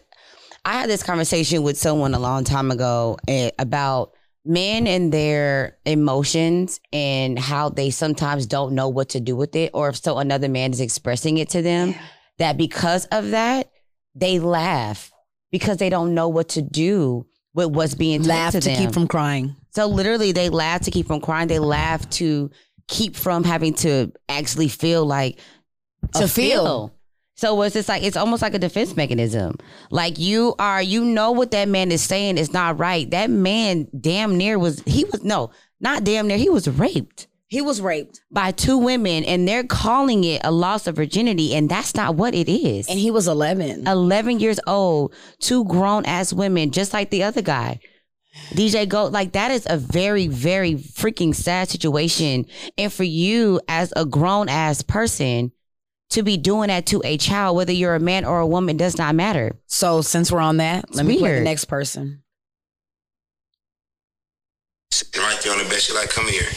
I 0.64 0.74
had 0.74 0.88
this 0.88 1.02
conversation 1.02 1.64
with 1.64 1.76
someone 1.76 2.14
a 2.14 2.20
long 2.20 2.44
time 2.44 2.70
ago 2.70 3.16
eh, 3.26 3.50
about 3.58 4.12
men 4.44 4.86
and 4.86 5.12
their 5.12 5.78
emotions 5.84 6.78
and 6.92 7.36
how 7.38 7.68
they 7.70 7.90
sometimes 7.90 8.46
don't 8.46 8.74
know 8.74 8.88
what 8.88 9.08
to 9.10 9.20
do 9.20 9.34
with 9.34 9.56
it, 9.56 9.72
or 9.74 9.88
if 9.88 9.96
so 9.96 10.18
another 10.18 10.48
man 10.48 10.72
is 10.72 10.80
expressing 10.80 11.38
it 11.38 11.48
to 11.50 11.62
them. 11.62 11.94
That 12.38 12.56
because 12.56 13.06
of 13.06 13.30
that, 13.30 13.70
they 14.14 14.38
laugh 14.38 15.10
because 15.50 15.78
they 15.78 15.90
don't 15.90 16.14
know 16.14 16.28
what 16.28 16.50
to 16.50 16.62
do 16.62 17.26
with 17.54 17.70
what's 17.70 17.94
being 17.94 18.20
told 18.20 18.28
Laugh 18.28 18.52
to, 18.52 18.60
to 18.60 18.68
them. 18.68 18.78
keep 18.78 18.92
from 18.94 19.08
crying. 19.08 19.56
So 19.74 19.86
literally, 19.86 20.32
they 20.32 20.48
laugh 20.48 20.82
to 20.82 20.90
keep 20.90 21.06
from 21.06 21.20
crying. 21.20 21.48
They 21.48 21.58
laugh 21.58 22.08
to 22.10 22.50
keep 22.88 23.16
from 23.16 23.44
having 23.44 23.74
to 23.74 24.12
actually 24.28 24.68
feel 24.68 25.04
like 25.06 25.38
To 26.14 26.24
a 26.24 26.28
feel. 26.28 26.94
So 27.36 27.60
it's 27.62 27.74
just 27.74 27.88
like 27.88 28.02
it's 28.02 28.16
almost 28.16 28.42
like 28.42 28.54
a 28.54 28.58
defense 28.58 28.94
mechanism. 28.96 29.56
Like 29.90 30.18
you 30.18 30.54
are, 30.58 30.82
you 30.82 31.04
know 31.04 31.32
what 31.32 31.50
that 31.52 31.68
man 31.68 31.90
is 31.90 32.02
saying 32.02 32.38
is 32.38 32.52
not 32.52 32.78
right. 32.78 33.10
That 33.10 33.30
man 33.30 33.88
damn 33.98 34.36
near 34.36 34.58
was 34.58 34.80
he 34.86 35.04
was 35.04 35.24
no, 35.24 35.50
not 35.80 36.04
damn 36.04 36.28
near. 36.28 36.36
He 36.36 36.50
was 36.50 36.68
raped 36.68 37.26
He 37.48 37.62
was 37.62 37.80
raped. 37.80 38.20
by 38.30 38.52
two 38.52 38.78
women, 38.78 39.24
and 39.24 39.48
they're 39.48 39.64
calling 39.64 40.22
it 40.24 40.42
a 40.44 40.52
loss 40.52 40.86
of 40.86 40.94
virginity, 40.94 41.54
and 41.54 41.68
that's 41.68 41.94
not 41.94 42.14
what 42.14 42.34
it 42.34 42.48
is. 42.48 42.88
And 42.88 42.98
he 42.98 43.10
was 43.10 43.26
11. 43.26 43.88
11 43.88 44.38
years 44.38 44.60
old, 44.66 45.14
two 45.40 45.64
grown 45.64 46.04
ass 46.04 46.32
women, 46.32 46.70
just 46.70 46.92
like 46.92 47.10
the 47.10 47.22
other 47.24 47.42
guy. 47.42 47.80
DJ 48.50 48.88
Go, 48.88 49.06
like 49.06 49.32
that 49.32 49.50
is 49.50 49.66
a 49.68 49.76
very, 49.76 50.26
very 50.26 50.74
freaking 50.74 51.34
sad 51.34 51.68
situation. 51.68 52.46
And 52.78 52.92
for 52.92 53.04
you 53.04 53.60
as 53.68 53.92
a 53.96 54.04
grown 54.04 54.48
ass 54.48 54.82
person 54.82 55.52
to 56.10 56.22
be 56.22 56.36
doing 56.36 56.68
that 56.68 56.86
to 56.86 57.00
a 57.04 57.16
child, 57.16 57.56
whether 57.56 57.72
you're 57.72 57.94
a 57.94 58.00
man 58.00 58.24
or 58.24 58.40
a 58.40 58.46
woman, 58.46 58.76
does 58.76 58.98
not 58.98 59.14
matter. 59.14 59.52
so 59.66 60.02
since 60.02 60.30
we're 60.30 60.40
on 60.40 60.58
that, 60.58 60.94
let 60.94 61.06
me 61.06 61.18
play 61.18 61.38
the 61.38 61.44
next 61.44 61.66
person. 61.66 62.22
Sitting 64.90 65.22
right 65.22 65.40
there 65.42 65.52
on 65.52 65.58
the 65.58 65.64
bed, 65.64 65.80
she 65.80 65.94
like, 65.94 66.10
come 66.10 66.28
here. 66.28 66.48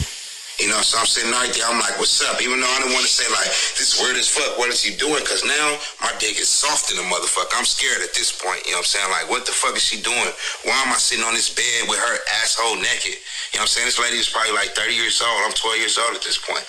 You 0.56 0.72
know, 0.72 0.80
so 0.80 0.96
I'm 0.96 1.04
sitting 1.04 1.28
right 1.36 1.52
there. 1.52 1.68
I'm 1.68 1.76
like, 1.76 2.00
what's 2.00 2.16
up? 2.24 2.40
Even 2.40 2.64
though 2.64 2.72
I 2.72 2.80
don't 2.80 2.96
want 2.96 3.04
to 3.04 3.12
say 3.12 3.28
like, 3.28 3.52
this 3.76 3.92
is 3.92 4.00
weird 4.00 4.16
as 4.16 4.24
fuck. 4.24 4.56
What 4.56 4.72
is 4.72 4.80
he 4.80 4.96
doing? 4.96 5.20
Because 5.20 5.44
now 5.44 5.76
my 6.00 6.08
dick 6.16 6.40
is 6.40 6.48
soft 6.48 6.88
in 6.88 6.96
the 6.96 7.04
motherfucker. 7.04 7.52
I'm 7.60 7.68
scared 7.68 8.00
at 8.00 8.16
this 8.16 8.32
point. 8.32 8.64
You 8.64 8.72
know 8.72 8.80
what 8.80 8.88
I'm 8.88 8.96
saying? 8.96 9.10
Like, 9.12 9.28
what 9.28 9.44
the 9.44 9.52
fuck 9.52 9.76
is 9.76 9.84
she 9.84 10.00
doing? 10.00 10.32
Why 10.64 10.76
am 10.80 10.96
I 10.96 10.98
sitting 10.98 11.28
on 11.28 11.36
this 11.36 11.52
bed 11.52 11.92
with 11.92 12.00
her 12.00 12.16
asshole 12.40 12.80
naked? 12.80 13.20
You 13.52 13.60
know 13.60 13.68
what 13.68 13.68
I'm 13.68 13.84
saying? 13.84 13.86
This 13.92 14.00
lady 14.00 14.16
is 14.16 14.32
probably 14.32 14.56
like 14.56 14.72
30 14.72 14.96
years 14.96 15.20
old. 15.20 15.44
I'm 15.44 15.52
12 15.52 15.76
years 15.76 16.00
old 16.00 16.16
at 16.16 16.24
this 16.24 16.40
point. 16.40 16.64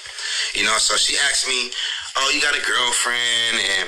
You 0.52 0.68
know, 0.68 0.76
so 0.84 1.00
she 1.00 1.16
asked 1.32 1.48
me, 1.48 1.72
oh, 2.20 2.28
you 2.36 2.44
got 2.44 2.60
a 2.60 2.64
girlfriend 2.68 3.56
and 3.56 3.88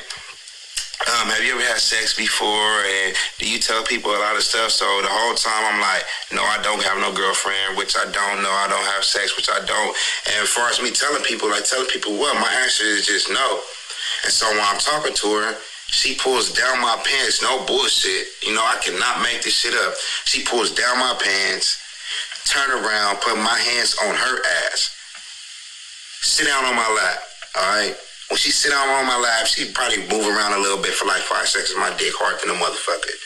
um, 1.07 1.31
have 1.31 1.43
you 1.43 1.55
ever 1.55 1.63
had 1.63 1.79
sex 1.79 2.15
before? 2.15 2.83
And 2.83 3.15
do 3.37 3.47
you 3.47 3.59
tell 3.59 3.83
people 3.83 4.11
a 4.11 4.19
lot 4.19 4.35
of 4.35 4.43
stuff? 4.43 4.71
So 4.71 4.85
the 5.01 5.07
whole 5.07 5.35
time 5.35 5.63
I'm 5.71 5.79
like, 5.79 6.03
no, 6.33 6.43
I 6.43 6.59
don't 6.61 6.83
have 6.83 6.99
no 6.99 7.13
girlfriend, 7.15 7.77
which 7.77 7.95
I 7.95 8.03
don't 8.11 8.43
know. 8.43 8.51
I 8.51 8.67
don't 8.67 8.85
have 8.95 9.03
sex, 9.03 9.35
which 9.37 9.49
I 9.49 9.63
don't. 9.63 9.95
And 10.27 10.43
as 10.43 10.49
far 10.49 10.69
as 10.69 10.81
me 10.81 10.91
telling 10.91 11.23
people, 11.23 11.49
like 11.49 11.63
telling 11.63 11.87
people 11.87 12.19
what, 12.19 12.35
my 12.35 12.51
answer 12.63 12.83
is 12.83 13.07
just 13.07 13.29
no. 13.31 13.61
And 14.23 14.33
so 14.33 14.49
when 14.51 14.59
I'm 14.59 14.79
talking 14.79 15.15
to 15.15 15.27
her, 15.39 15.55
she 15.87 16.15
pulls 16.15 16.51
down 16.53 16.81
my 16.81 16.99
pants, 17.03 17.41
no 17.41 17.65
bullshit. 17.65 18.27
You 18.43 18.53
know, 18.53 18.61
I 18.61 18.77
cannot 18.83 19.23
make 19.23 19.41
this 19.41 19.55
shit 19.55 19.73
up. 19.73 19.95
She 20.25 20.43
pulls 20.43 20.71
down 20.71 20.99
my 20.99 21.17
pants, 21.17 21.79
turn 22.45 22.69
around, 22.69 23.21
put 23.21 23.37
my 23.37 23.57
hands 23.57 23.95
on 24.03 24.13
her 24.13 24.37
ass 24.67 24.95
sit 26.21 26.47
down 26.47 26.65
on 26.65 26.75
my 26.75 26.89
lap. 26.95 27.19
All 27.55 27.63
right. 27.63 27.95
When 28.29 28.37
she 28.37 28.53
sit 28.53 28.69
down 28.69 28.85
on 28.89 29.09
my 29.09 29.17
lap, 29.17 29.49
she 29.49 29.73
probably 29.73 30.05
move 30.05 30.29
around 30.29 30.53
a 30.53 30.61
little 30.61 30.77
bit 30.77 30.93
for 30.93 31.09
like 31.09 31.25
five 31.25 31.49
seconds. 31.49 31.73
My 31.81 31.89
dick 31.97 32.13
hard 32.13 32.37
than 32.37 32.53
a 32.53 32.57
motherfucker. 32.61 33.17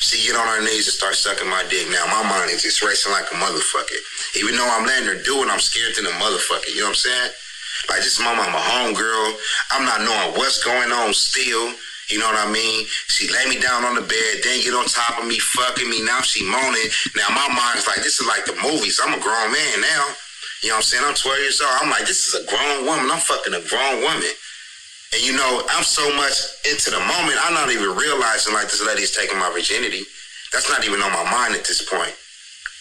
She 0.00 0.24
get 0.24 0.36
on 0.36 0.48
her 0.48 0.64
knees 0.64 0.88
and 0.88 0.96
start 0.96 1.12
sucking 1.12 1.48
my 1.48 1.60
dick. 1.68 1.88
Now 1.92 2.08
my 2.08 2.24
mind 2.24 2.48
is 2.48 2.64
just 2.64 2.80
racing 2.80 3.12
like 3.12 3.28
a 3.32 3.36
motherfucker. 3.36 4.00
Even 4.40 4.56
though 4.56 4.68
I'm 4.68 4.88
letting 4.88 5.12
her 5.12 5.20
do 5.20 5.44
it, 5.44 5.52
I'm 5.52 5.60
scared 5.60 5.96
than 5.96 6.08
a 6.08 6.16
motherfucker. 6.16 6.72
You 6.72 6.88
know 6.88 6.92
what 6.92 7.04
I'm 7.04 7.04
saying? 7.04 7.30
Like 7.92 8.00
this 8.00 8.16
mama, 8.16 8.48
I'm 8.48 8.56
a 8.56 8.64
home 8.64 8.92
girl. 8.96 9.36
I'm 9.76 9.84
not 9.84 10.00
knowing 10.00 10.40
what's 10.40 10.64
going 10.64 10.88
on 10.88 11.12
still. 11.12 11.76
You 12.08 12.16
know 12.16 12.32
what 12.32 12.40
I 12.40 12.48
mean? 12.48 12.86
She 13.12 13.28
lay 13.28 13.52
me 13.52 13.60
down 13.60 13.84
on 13.84 13.92
the 13.92 14.08
bed, 14.08 14.32
then 14.40 14.64
get 14.64 14.72
on 14.72 14.88
top 14.88 15.20
of 15.20 15.28
me, 15.28 15.36
fucking 15.36 15.90
me. 15.90 16.00
Now 16.00 16.24
she 16.24 16.48
moaning. 16.48 16.88
Now 17.12 17.28
my 17.28 17.48
mind's 17.52 17.84
like, 17.84 18.00
this 18.00 18.20
is 18.20 18.26
like 18.26 18.48
the 18.48 18.56
movies. 18.62 19.00
I'm 19.04 19.12
a 19.12 19.20
grown 19.20 19.52
man 19.52 19.84
now. 19.84 20.16
You 20.62 20.72
know 20.72 20.80
what 20.80 20.88
I'm 20.88 20.88
saying? 20.88 21.04
I'm 21.04 21.14
12 21.14 21.38
years 21.44 21.60
old. 21.60 21.76
I'm 21.82 21.90
like, 21.90 22.08
this 22.08 22.24
is 22.24 22.34
a 22.40 22.44
grown 22.48 22.86
woman. 22.86 23.10
I'm 23.10 23.20
fucking 23.20 23.52
a 23.52 23.60
grown 23.68 24.00
woman. 24.00 24.32
And 25.14 25.22
you 25.22 25.32
know, 25.36 25.62
I'm 25.70 25.84
so 25.84 26.04
much 26.16 26.40
into 26.66 26.90
the 26.90 27.00
moment, 27.00 27.38
I'm 27.44 27.54
not 27.54 27.70
even 27.70 27.94
realizing 27.94 28.54
like 28.54 28.66
this 28.66 28.82
lady's 28.82 29.14
taking 29.14 29.38
my 29.38 29.50
virginity. 29.50 30.04
That's 30.52 30.68
not 30.70 30.84
even 30.84 31.02
on 31.02 31.12
my 31.12 31.26
mind 31.30 31.54
at 31.54 31.64
this 31.64 31.82
point. 31.82 32.14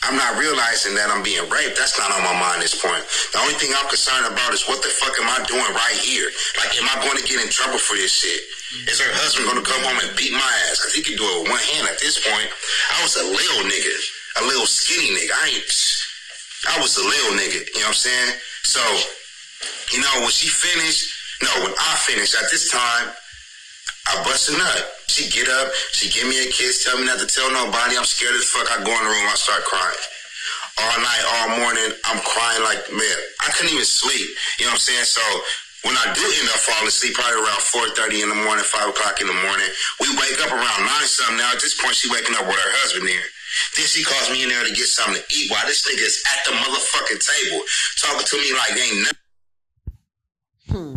I'm 0.05 0.13
not 0.13 0.37
realizing 0.37 0.93
that 0.93 1.09
I'm 1.09 1.25
being 1.25 1.41
raped. 1.49 1.81
That's 1.81 1.97
not 1.97 2.13
on 2.13 2.21
my 2.21 2.37
mind 2.37 2.61
at 2.61 2.69
this 2.69 2.77
point. 2.77 3.01
The 3.33 3.41
only 3.41 3.57
thing 3.57 3.73
I'm 3.73 3.89
concerned 3.89 4.29
about 4.29 4.53
is 4.53 4.61
what 4.69 4.85
the 4.85 4.91
fuck 4.93 5.17
am 5.17 5.25
I 5.25 5.41
doing 5.49 5.65
right 5.73 5.97
here? 5.97 6.29
Like, 6.61 6.77
am 6.77 6.85
I 6.85 7.01
going 7.01 7.17
to 7.17 7.25
get 7.25 7.41
in 7.41 7.49
trouble 7.49 7.81
for 7.81 7.97
this 7.97 8.13
shit? 8.13 8.37
Is 8.85 9.01
her 9.01 9.09
husband 9.17 9.49
going 9.49 9.57
to 9.57 9.65
come 9.65 9.81
home 9.81 9.97
and 10.05 10.13
beat 10.13 10.29
my 10.29 10.51
ass? 10.69 10.77
Because 10.77 10.93
he 10.93 11.01
can 11.01 11.17
do 11.17 11.25
it 11.25 11.35
with 11.41 11.49
one 11.49 11.63
hand 11.73 11.89
at 11.89 11.97
this 11.97 12.21
point. 12.21 12.45
I 12.45 13.01
was 13.01 13.17
a 13.17 13.25
little 13.25 13.65
nigga, 13.65 13.95
a 14.41 14.43
little 14.45 14.69
skinny 14.69 15.09
nigga. 15.15 15.33
I 15.33 15.57
ain't. 15.57 15.65
I 16.69 16.81
was 16.81 16.97
a 16.97 17.05
little 17.05 17.33
nigga, 17.39 17.65
you 17.73 17.81
know 17.81 17.89
what 17.89 17.97
I'm 17.97 18.05
saying? 18.05 18.31
So, 18.61 18.81
you 19.93 20.01
know, 20.01 20.21
when 20.21 20.33
she 20.33 20.49
finished, 20.49 21.14
no, 21.43 21.51
when 21.63 21.73
I 21.75 21.91
finish, 22.05 22.35
at 22.35 22.47
this 22.51 22.71
time, 22.71 23.11
I 24.07 24.23
bust 24.23 24.49
a 24.49 24.57
nut. 24.57 24.81
She 25.07 25.29
get 25.29 25.49
up, 25.49 25.73
she 25.91 26.09
give 26.09 26.27
me 26.27 26.39
a 26.45 26.47
kiss, 26.51 26.83
tell 26.83 26.97
me 26.97 27.05
not 27.05 27.19
to 27.19 27.27
tell 27.27 27.49
nobody. 27.51 27.97
I'm 27.97 28.05
scared 28.05 28.35
as 28.35 28.45
fuck. 28.45 28.69
I 28.71 28.83
go 28.83 28.91
in 28.93 29.03
the 29.03 29.09
room, 29.09 29.27
I 29.27 29.35
start 29.35 29.63
crying. 29.65 30.03
All 30.75 30.99
night, 30.99 31.23
all 31.39 31.49
morning, 31.59 31.89
I'm 32.03 32.19
crying 32.21 32.61
like, 32.63 32.83
man, 32.91 33.17
I 33.41 33.51
couldn't 33.55 33.71
even 33.71 33.87
sleep. 33.87 34.27
You 34.59 34.67
know 34.67 34.75
what 34.75 34.83
I'm 34.83 34.91
saying? 34.91 35.07
So 35.07 35.23
when 35.87 35.95
I 35.95 36.11
do 36.11 36.25
end 36.25 36.49
up 36.51 36.59
falling 36.65 36.91
asleep, 36.91 37.15
probably 37.15 37.39
around 37.39 37.63
4.30 37.63 38.27
in 38.27 38.29
the 38.29 38.39
morning, 38.43 38.65
5 38.65 38.91
o'clock 38.91 39.21
in 39.23 39.27
the 39.27 39.39
morning, 39.39 39.69
we 40.03 40.11
wake 40.19 40.35
up 40.43 40.51
around 40.51 40.81
9 40.83 40.89
something. 41.07 41.37
Now 41.39 41.55
at 41.55 41.61
this 41.63 41.79
point, 41.79 41.95
she 41.95 42.11
waking 42.11 42.35
up 42.35 42.43
with 42.43 42.59
her 42.59 42.73
husband 42.83 43.07
there. 43.07 43.27
Then 43.79 43.87
she 43.87 44.03
calls 44.03 44.27
me 44.31 44.43
in 44.43 44.49
there 44.49 44.67
to 44.67 44.73
get 44.75 44.91
something 44.91 45.15
to 45.15 45.23
eat 45.31 45.47
while 45.49 45.63
this 45.65 45.87
nigga 45.87 46.03
is 46.03 46.19
at 46.27 46.43
the 46.43 46.51
motherfucking 46.59 47.21
table 47.23 47.63
talking 48.01 48.27
to 48.27 48.35
me 48.35 48.51
like 48.51 48.75
ain't 48.75 48.99
nothing. 49.07 49.23
Hmm. 50.67 50.95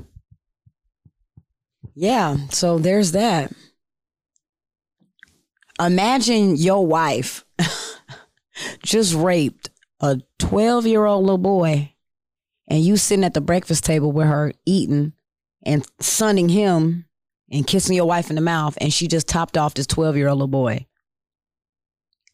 Yeah, 2.01 2.37
so 2.51 2.79
there's 2.79 3.11
that. 3.11 3.51
Imagine 5.81 6.55
your 6.55 6.87
wife 6.87 7.45
just 8.85 9.17
raped 9.17 9.71
a 9.99 10.21
12 10.39 10.87
year 10.87 11.07
old 11.07 11.25
little 11.25 11.39
boy, 11.39 11.93
and 12.69 12.85
you 12.85 12.97
sitting 12.97 13.25
at 13.25 13.35
the 13.35 13.41
breakfast 13.41 13.85
table 13.85 14.13
with 14.13 14.29
her 14.29 14.53
eating 14.65 15.13
and 15.67 15.85
sunning 15.99 16.49
him 16.49 17.07
and 17.51 17.67
kissing 17.67 17.97
your 17.97 18.07
wife 18.07 18.31
in 18.31 18.37
the 18.37 18.43
mouth, 18.43 18.79
and 18.81 18.93
she 18.93 19.09
just 19.09 19.27
topped 19.27 19.59
off 19.59 19.75
this 19.75 19.89
12 19.89 20.17
year 20.17 20.29
old 20.29 20.39
little 20.39 20.47
boy. 20.47 20.87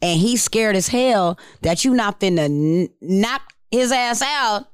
And 0.03 0.21
he's 0.21 0.43
scared 0.43 0.77
as 0.77 0.89
hell 0.89 1.39
that 1.63 1.87
you 1.87 1.95
not 1.95 2.21
finna 2.21 2.45
n- 2.51 2.91
knock 3.01 3.41
his 3.71 3.93
ass 3.93 4.21
out 4.21 4.67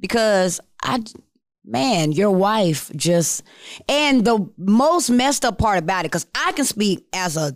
because 0.00 0.58
I, 0.82 1.02
man, 1.68 2.12
your 2.12 2.30
wife 2.30 2.90
just, 2.96 3.42
and 3.88 4.24
the 4.24 4.50
most 4.56 5.10
messed 5.10 5.44
up 5.44 5.58
part 5.58 5.78
about 5.78 6.04
it, 6.04 6.10
because 6.10 6.26
I 6.34 6.52
can 6.52 6.64
speak 6.64 7.06
as 7.12 7.36
a 7.36 7.54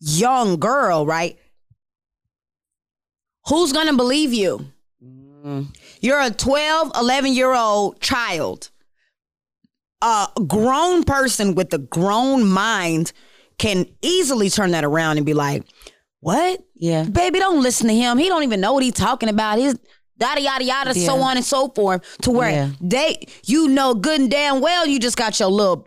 young 0.00 0.58
girl, 0.58 1.06
right? 1.06 1.38
Who's 3.46 3.72
gonna 3.72 3.94
believe 3.94 4.32
you? 4.32 4.66
Mm. 5.04 5.74
You're 6.00 6.20
a 6.20 6.30
12, 6.30 6.92
11 6.96 7.32
year 7.34 7.54
old 7.54 8.00
child. 8.00 8.70
A 10.02 10.28
grown 10.46 11.04
person 11.04 11.54
with 11.54 11.72
a 11.74 11.78
grown 11.78 12.48
mind 12.48 13.12
can 13.58 13.86
easily 14.00 14.48
turn 14.48 14.70
that 14.70 14.84
around 14.84 15.18
and 15.18 15.26
be 15.26 15.34
like, 15.34 15.64
What? 16.20 16.64
Yeah. 16.74 17.04
Baby, 17.04 17.38
don't 17.38 17.62
listen 17.62 17.88
to 17.88 17.94
him. 17.94 18.16
He 18.16 18.28
don't 18.28 18.42
even 18.42 18.60
know 18.60 18.72
what 18.72 18.82
he's 18.82 18.94
talking 18.94 19.28
about. 19.28 19.58
His 19.58 19.78
yada 20.20 20.40
yada 20.40 20.64
yada, 20.64 20.94
so 20.94 21.20
on 21.20 21.36
and 21.36 21.44
so 21.44 21.68
forth. 21.68 22.02
To 22.22 22.30
where 22.30 22.50
Yeah. 22.50 22.70
they, 22.80 23.26
you 23.44 23.68
know, 23.68 23.94
good 23.94 24.20
and 24.20 24.30
damn 24.30 24.60
well, 24.60 24.86
you 24.86 24.98
just 24.98 25.16
got 25.16 25.38
your 25.40 25.48
little 25.48 25.86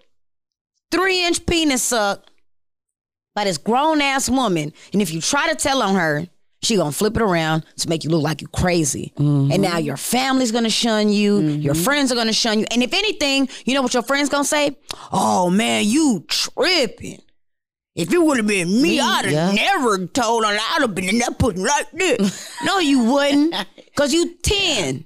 three 0.91 1.25
inch 1.25 1.45
penis 1.45 1.83
sucked 1.83 2.29
by 3.35 3.45
this 3.45 3.57
grown 3.57 4.01
ass 4.01 4.29
woman, 4.29 4.73
and 4.91 5.01
if 5.01 5.13
you 5.13 5.21
try 5.21 5.49
to 5.49 5.55
tell 5.55 5.81
on 5.81 5.95
her, 5.95 6.27
she 6.61 6.77
gonna 6.77 6.91
flip 6.91 7.15
it 7.17 7.21
around 7.21 7.65
to 7.77 7.89
make 7.89 8.03
you 8.03 8.09
look 8.09 8.23
like 8.23 8.41
you 8.41 8.47
crazy. 8.47 9.11
And 9.17 9.51
mm-hmm. 9.51 9.61
now 9.61 9.77
your 9.77 9.97
family's 9.97 10.51
gonna 10.51 10.69
shun 10.69 11.09
you, 11.09 11.39
your 11.39 11.73
mm-hmm. 11.73 11.83
friends 11.83 12.11
are 12.11 12.15
gonna 12.15 12.33
shun 12.33 12.59
you, 12.59 12.65
and 12.71 12.81
if 12.81 12.93
anything, 12.93 13.49
you 13.65 13.73
know 13.73 13.81
what 13.81 13.93
your 13.93 14.03
friends 14.03 14.29
gonna 14.29 14.45
say? 14.45 14.77
Oh 15.11 15.49
man, 15.49 15.85
you 15.85 16.23
tripping. 16.27 17.21
If 17.95 18.11
it 18.11 18.17
would 18.17 18.37
have 18.37 18.47
been 18.47 18.67
me, 18.69 18.81
Me, 18.81 18.99
I'd 18.99 19.25
have 19.25 19.33
yeah. 19.33 19.51
never 19.51 20.07
told 20.07 20.43
her. 20.45 20.49
I'd 20.51 20.77
have 20.81 20.95
been 20.95 21.09
in 21.09 21.19
that 21.19 21.37
pussy 21.37 21.59
like 21.59 21.91
this. 21.91 22.49
no, 22.63 22.79
you 22.79 23.03
wouldn't, 23.03 23.53
cause 23.95 24.11
you 24.13 24.35
ten. 24.41 25.05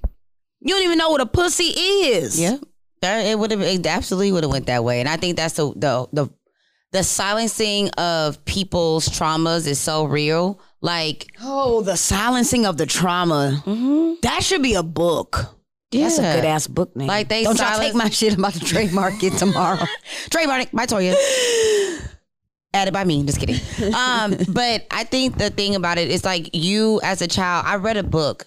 You 0.60 0.74
don't 0.74 0.84
even 0.84 0.98
know 0.98 1.10
what 1.10 1.20
a 1.20 1.26
pussy 1.26 1.64
is. 1.64 2.40
Yeah, 2.40 2.56
that, 3.02 3.26
it 3.26 3.38
would 3.38 3.50
have 3.50 3.60
it 3.60 3.86
absolutely 3.86 4.32
would 4.32 4.42
have 4.42 4.50
went 4.50 4.66
that 4.66 4.84
way, 4.84 5.00
and 5.00 5.08
I 5.08 5.16
think 5.18 5.36
that's 5.36 5.54
the 5.54 5.70
the 5.76 6.08
the 6.14 6.30
the 6.92 7.04
silencing 7.04 7.90
of 7.90 8.42
people's 8.46 9.06
traumas 9.08 9.66
is 9.66 9.78
so 9.78 10.04
real. 10.04 10.58
Like, 10.80 11.26
Oh, 11.42 11.82
the 11.82 11.96
silencing 11.96 12.64
of 12.64 12.78
the 12.78 12.86
trauma. 12.86 13.62
Mm-hmm. 13.66 14.14
That 14.22 14.42
should 14.42 14.62
be 14.62 14.74
a 14.74 14.82
book. 14.82 15.54
Yeah. 15.90 16.04
That's 16.04 16.18
a 16.18 16.22
good 16.22 16.44
ass 16.44 16.66
book 16.66 16.94
name. 16.96 17.06
Like 17.08 17.28
they 17.28 17.42
don't 17.44 17.58
y'all 17.58 17.66
silence- 17.66 17.86
take 17.88 17.94
my 17.94 18.08
shit. 18.08 18.38
About 18.38 18.54
to 18.54 18.60
trademark 18.60 19.22
it 19.22 19.34
tomorrow. 19.34 19.84
trademark 20.30 20.70
by 20.72 20.86
Toya. 20.86 21.14
Added 22.74 22.92
by 22.92 23.04
me, 23.04 23.22
just 23.24 23.40
kidding. 23.40 23.56
Um, 23.94 24.36
but 24.50 24.86
I 24.90 25.04
think 25.04 25.38
the 25.38 25.50
thing 25.50 25.74
about 25.74 25.98
it 25.98 26.10
is 26.10 26.24
like 26.24 26.50
you 26.54 27.00
as 27.02 27.22
a 27.22 27.28
child, 27.28 27.64
I 27.66 27.76
read 27.76 27.96
a 27.96 28.02
book 28.02 28.46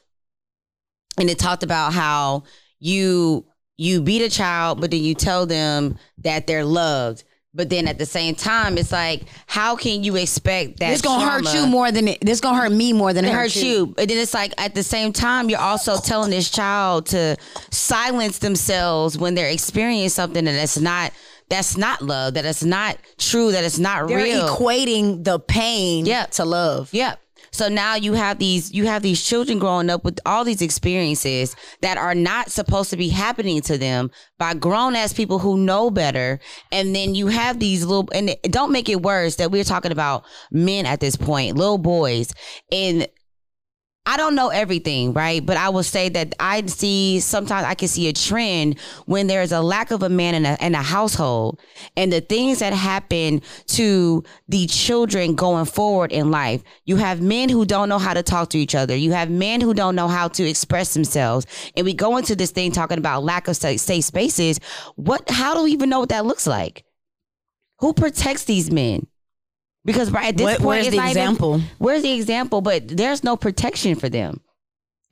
and 1.18 1.30
it 1.30 1.40
talked 1.40 1.64
about 1.64 1.94
how 1.94 2.44
you 2.80 3.46
you 3.78 4.02
beat 4.02 4.22
a 4.22 4.30
child, 4.30 4.80
but 4.80 4.92
then 4.92 5.02
you 5.02 5.16
tell 5.16 5.46
them 5.48 5.98
that 6.20 6.46
they're 6.46 6.66
loved. 6.66 7.24
But 7.54 7.70
then 7.70 7.88
at 7.88 7.98
the 7.98 8.06
same 8.06 8.36
time, 8.36 8.78
it's 8.78 8.92
like, 8.92 9.24
how 9.48 9.76
can 9.76 10.04
you 10.04 10.16
expect 10.16 10.80
that 10.80 10.92
This 10.92 11.02
gonna 11.02 11.28
hurt 11.28 11.54
you 11.54 11.66
more 11.66 11.92
than 11.92 12.08
it. 12.08 12.20
This 12.22 12.40
gonna 12.40 12.58
hurt 12.58 12.72
me 12.72 12.94
more 12.94 13.12
than 13.12 13.26
it, 13.26 13.30
it 13.30 13.34
hurts 13.34 13.62
you. 13.62 13.88
But 13.88 14.08
then 14.08 14.20
it's 14.20 14.34
like 14.34 14.54
at 14.58 14.76
the 14.76 14.84
same 14.84 15.12
time, 15.12 15.50
you're 15.50 15.60
also 15.60 15.98
telling 15.98 16.30
this 16.30 16.50
child 16.50 17.08
to 17.08 17.36
silence 17.72 18.38
themselves 18.38 19.18
when 19.18 19.34
they're 19.36 19.50
experiencing 19.50 20.10
something 20.10 20.46
that 20.46 20.54
that's 20.54 20.80
not 20.80 21.12
that's 21.52 21.78
not 21.78 22.02
love, 22.02 22.34
that 22.34 22.46
it's 22.46 22.64
not 22.64 22.98
true, 23.20 23.52
that 23.52 23.64
it's 23.64 23.78
not 23.78 24.08
They're 24.08 24.18
real. 24.18 24.48
equating 24.48 25.24
the 25.24 25.38
pain 25.40 26.06
Yeah. 26.08 26.26
to 26.38 26.46
love. 26.46 26.90
Yep. 26.94 27.20
So 27.54 27.68
now 27.68 27.96
you 27.96 28.14
have 28.14 28.40
these 28.40 28.72
you 28.72 28.86
have 28.86 29.02
these 29.02 29.22
children 29.22 29.60
growing 29.60 29.90
up 29.90 30.06
with 30.06 30.20
all 30.26 30.46
these 30.46 30.62
experiences 30.62 31.54
that 31.82 31.98
are 31.98 32.16
not 32.16 32.50
supposed 32.50 32.90
to 32.92 32.98
be 32.98 33.10
happening 33.10 33.60
to 33.64 33.78
them 33.78 34.10
by 34.40 34.54
grown 34.54 34.96
ass 34.96 35.12
people 35.12 35.38
who 35.40 35.58
know 35.58 35.92
better. 35.92 36.40
And 36.72 36.96
then 36.96 37.14
you 37.14 37.28
have 37.28 37.60
these 37.60 37.84
little 37.86 38.08
and 38.14 38.38
don't 38.44 38.72
make 38.72 38.88
it 38.88 39.02
worse 39.02 39.36
that 39.36 39.52
we're 39.52 39.66
talking 39.66 39.92
about 39.92 40.24
men 40.52 40.86
at 40.86 41.02
this 41.02 41.18
point, 41.18 41.58
little 41.58 41.78
boys. 41.78 42.34
And 42.72 43.06
I 44.04 44.18
don't 44.18 44.34
know 44.34 44.50
everything, 44.50 45.14
right? 45.14 45.46
But 45.46 45.58
I 45.58 45.70
will 45.70 45.84
say 45.84 46.10
that 46.10 46.34
I 46.40 46.66
see 46.66 47.20
sometimes 47.20 47.66
I 47.66 47.76
can 47.76 47.88
see 47.88 48.08
a 48.08 48.14
trend 48.14 48.80
when 49.06 49.28
there's 49.28 49.52
a 49.52 49.62
lack 49.62 49.92
of 49.92 50.02
a 50.02 50.10
man 50.10 50.34
in 50.34 50.46
a, 50.48 50.58
in 50.60 50.74
a 50.74 50.82
household 50.82 51.60
and 51.96 52.12
the 52.12 52.20
things 52.20 52.60
that 52.60 52.74
happen 52.74 53.44
to 53.68 54.24
the 54.48 54.66
children 54.66 55.36
going 55.36 55.66
forward 55.66 56.12
in 56.12 56.32
life. 56.32 56.64
You 56.86 56.96
have 56.96 57.22
men 57.22 57.50
who 57.50 57.64
don't 57.64 57.90
know 57.90 58.00
how 58.00 58.16
to 58.16 58.24
talk 58.24 58.50
to 58.50 58.58
each 58.58 58.74
other. 58.74 58.96
You 58.96 59.12
have 59.12 59.30
men 59.30 59.62
who 59.62 59.72
don't 59.72 59.96
know 59.96 60.08
how 60.08 60.30
to 60.30 60.50
express 60.50 60.96
themselves. 60.96 61.46
And 61.78 61.86
we 61.86 61.94
go 61.94 62.18
into 62.18 62.36
this 62.36 62.50
thing 62.50 62.72
talking 62.72 62.98
about 62.98 63.24
lack 63.24 63.48
of 63.48 63.56
safe 63.56 63.82
safe 63.82 64.06
spaces. 64.06 64.60
What, 64.96 65.30
how 65.30 65.54
do 65.54 65.64
we 65.64 65.72
even 65.74 65.90
know 65.90 66.00
what 66.00 66.10
that 66.10 66.26
looks 66.26 66.48
like? 66.48 66.86
Who 67.80 67.94
protects 67.94 68.46
these 68.46 68.72
men? 68.72 69.06
Because 69.84 70.12
right 70.12 70.26
at 70.28 70.38
this 70.38 70.44
What- 70.46 70.58
point, 70.58 70.66
where's 70.68 70.88
it's 70.88 70.96
the 70.96 71.02
not 71.02 71.10
even- 71.12 71.22
example? 71.24 71.62
where's 71.80 72.02
the 72.04 72.12
example? 72.12 72.62
But 72.62 72.88
there's 72.88 73.24
no 73.24 73.36
protection 73.36 73.96
for 73.96 74.10
them. 74.10 74.42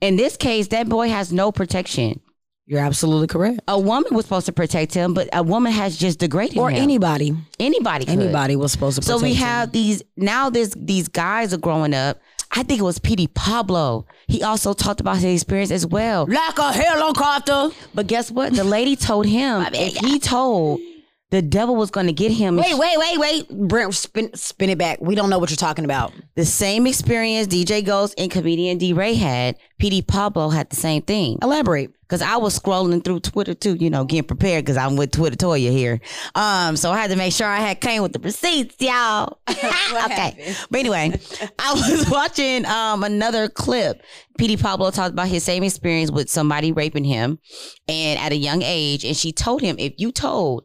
In 0.00 0.16
this 0.16 0.36
case, 0.36 0.68
that 0.68 0.88
boy 0.88 1.08
has 1.08 1.32
no 1.32 1.52
protection. 1.52 2.20
You're 2.66 2.80
absolutely 2.80 3.26
correct. 3.26 3.60
A 3.66 3.78
woman 3.78 4.14
was 4.14 4.26
supposed 4.26 4.46
to 4.46 4.52
protect 4.52 4.94
him, 4.94 5.12
but 5.12 5.28
a 5.32 5.42
woman 5.42 5.72
has 5.72 5.96
just 5.96 6.20
degraded 6.20 6.56
Or 6.56 6.70
him. 6.70 6.76
Or 6.76 6.82
anybody, 6.82 7.34
anybody, 7.58 8.04
could. 8.04 8.12
anybody 8.18 8.54
was 8.54 8.70
supposed 8.70 8.96
to. 8.96 9.02
So 9.04 9.16
we 9.16 9.20
protect 9.32 9.38
him. 9.38 9.46
have 9.46 9.72
these 9.72 10.02
now. 10.16 10.50
This 10.50 10.72
these 10.76 11.08
guys 11.08 11.52
are 11.52 11.56
growing 11.58 11.94
up. 11.94 12.20
I 12.52 12.62
think 12.62 12.80
it 12.80 12.84
was 12.84 12.98
P.D. 13.00 13.28
Pablo. 13.28 14.06
He 14.28 14.42
also 14.44 14.72
talked 14.72 15.00
about 15.00 15.16
his 15.18 15.40
experience 15.42 15.70
as 15.72 15.84
well. 15.86 16.26
like 16.28 16.58
a 16.58 16.72
helicopter. 16.72 17.70
But 17.94 18.06
guess 18.06 18.30
what? 18.30 18.52
The 18.54 18.64
lady 18.64 18.94
told 18.96 19.26
him 19.26 19.66
if 19.74 19.96
he 19.96 20.18
told 20.20 20.80
the 21.30 21.42
devil 21.42 21.76
was 21.76 21.90
going 21.90 22.06
to 22.06 22.12
get 22.12 22.32
him. 22.32 22.56
Wait, 22.56 22.76
wait, 22.76 22.98
wait, 22.98 23.18
wait. 23.18 23.48
Brent, 23.48 23.94
spin, 23.94 24.34
spin 24.34 24.70
it 24.70 24.78
back. 24.78 24.98
We 25.00 25.14
don't 25.14 25.30
know 25.30 25.38
what 25.38 25.50
you're 25.50 25.56
talking 25.56 25.84
about. 25.84 26.12
The 26.34 26.44
same 26.44 26.86
experience 26.86 27.46
DJ 27.46 27.84
Ghost 27.84 28.14
and 28.18 28.30
comedian 28.30 28.78
DeRay 28.78 29.14
had. 29.14 29.56
P.D. 29.78 30.02
Pablo 30.02 30.50
had 30.50 30.68
the 30.68 30.76
same 30.76 31.02
thing. 31.02 31.38
Elaborate. 31.40 31.90
Cause 32.08 32.22
I 32.22 32.38
was 32.38 32.58
scrolling 32.58 33.04
through 33.04 33.20
Twitter 33.20 33.54
too, 33.54 33.76
you 33.76 33.88
know, 33.88 34.04
getting 34.04 34.24
prepared 34.24 34.64
because 34.64 34.76
I'm 34.76 34.96
with 34.96 35.12
Twitter 35.12 35.36
Toya 35.36 35.70
here. 35.70 36.00
Um, 36.34 36.76
so 36.76 36.90
I 36.90 36.98
had 36.98 37.10
to 37.10 37.16
make 37.16 37.32
sure 37.32 37.46
I 37.46 37.60
had 37.60 37.80
came 37.80 38.02
with 38.02 38.12
the 38.12 38.18
receipts, 38.18 38.74
y'all. 38.80 39.38
okay. 39.48 40.56
But 40.70 40.80
anyway, 40.80 41.12
I 41.60 41.72
was 41.90 42.10
watching 42.10 42.66
um 42.66 43.04
another 43.04 43.48
clip. 43.48 44.02
PD 44.40 44.60
Pablo 44.60 44.90
talked 44.90 45.12
about 45.12 45.28
his 45.28 45.44
same 45.44 45.62
experience 45.62 46.10
with 46.10 46.28
somebody 46.28 46.72
raping 46.72 47.04
him 47.04 47.38
and 47.86 48.18
at 48.18 48.32
a 48.32 48.36
young 48.36 48.62
age. 48.62 49.04
And 49.04 49.16
she 49.16 49.32
told 49.32 49.60
him, 49.60 49.76
if 49.78 49.94
you 49.96 50.10
told 50.10 50.64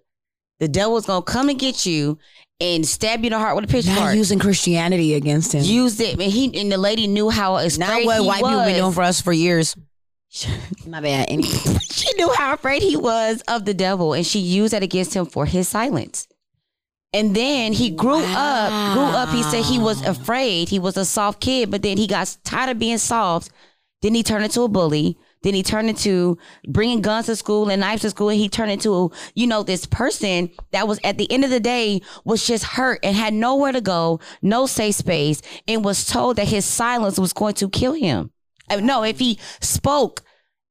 the 0.60 0.68
devil's 0.68 1.06
gonna 1.06 1.22
come 1.22 1.50
and 1.50 1.60
get 1.60 1.86
you 1.86 2.18
and 2.62 2.86
stab 2.88 3.20
you 3.22 3.28
in 3.28 3.34
the 3.34 3.40
heart 3.40 3.56
with 3.56 3.66
a 3.66 3.68
Not 3.68 3.84
pitchfork. 3.84 4.16
using 4.16 4.40
Christianity 4.40 5.14
against 5.16 5.54
him. 5.54 5.64
Used 5.64 6.00
it, 6.00 6.14
and 6.14 6.32
he 6.32 6.58
and 6.60 6.72
the 6.72 6.78
lady 6.78 7.08
knew 7.08 7.30
how 7.30 7.58
afraid 7.58 7.78
Not 7.80 8.06
what 8.06 8.26
white 8.26 8.42
was. 8.42 8.52
people 8.52 8.66
been 8.66 8.76
doing 8.78 8.94
for 8.94 9.04
us 9.04 9.22
for 9.22 9.34
years. 9.34 9.76
My 10.88 11.02
bad. 11.02 11.28
She 11.96 12.14
knew 12.18 12.32
how 12.34 12.54
afraid 12.54 12.82
he 12.82 12.98
was 12.98 13.42
of 13.48 13.64
the 13.66 13.74
devil 13.74 14.14
and 14.14 14.26
she 14.26 14.40
used 14.40 14.74
that 14.74 14.84
against 14.84 15.14
him 15.14 15.26
for 15.26 15.46
his 15.46 15.68
silence. 15.70 16.28
And 17.14 17.34
then 17.34 17.72
he 17.72 17.90
grew 17.90 18.22
up, 18.22 18.94
grew 18.94 19.04
up. 19.04 19.30
He 19.30 19.42
said 19.44 19.64
he 19.64 19.80
was 19.80 20.02
afraid. 20.06 20.68
He 20.68 20.78
was 20.78 20.98
a 20.98 21.06
soft 21.06 21.40
kid, 21.40 21.72
but 21.72 21.82
then 21.82 21.96
he 21.98 22.06
got 22.06 22.36
tired 22.44 22.72
of 22.72 22.80
being 22.80 22.98
soft. 22.98 23.50
Then 24.02 24.14
he 24.14 24.24
turned 24.24 24.44
into 24.44 24.62
a 24.64 24.68
bully. 24.68 25.18
Then 25.46 25.54
he 25.54 25.62
turned 25.62 25.90
into 25.90 26.40
bringing 26.68 27.02
guns 27.02 27.28
to 27.28 27.36
school 27.36 27.70
and 27.70 27.80
knives 27.80 28.02
to 28.02 28.10
school. 28.10 28.30
And 28.30 28.40
he 28.40 28.50
turned 28.50 28.72
into, 28.72 29.12
you 29.36 29.46
know, 29.46 29.62
this 29.62 29.86
person 29.86 30.50
that 30.72 30.88
was 30.88 31.00
at 31.04 31.20
the 31.20 31.32
end 31.32 31.44
of 31.44 31.52
the 31.52 31.60
day 31.60 32.02
was 32.24 32.48
just 32.48 32.64
hurt 32.64 33.00
and 33.04 33.16
had 33.16 33.32
nowhere 33.32 33.72
to 33.72 33.80
go, 33.80 34.20
no 34.42 34.66
safe 34.66 34.96
space, 34.96 35.44
and 35.68 35.86
was 35.86 36.04
told 36.04 36.38
that 36.38 36.48
his 36.48 36.66
silence 36.66 37.20
was 37.20 37.32
going 37.32 37.54
to 37.54 37.70
kill 37.70 37.94
him. 37.94 38.32
Uh, 38.72 38.78
No, 38.78 39.04
if 39.04 39.20
he 39.20 39.38
spoke 39.62 40.24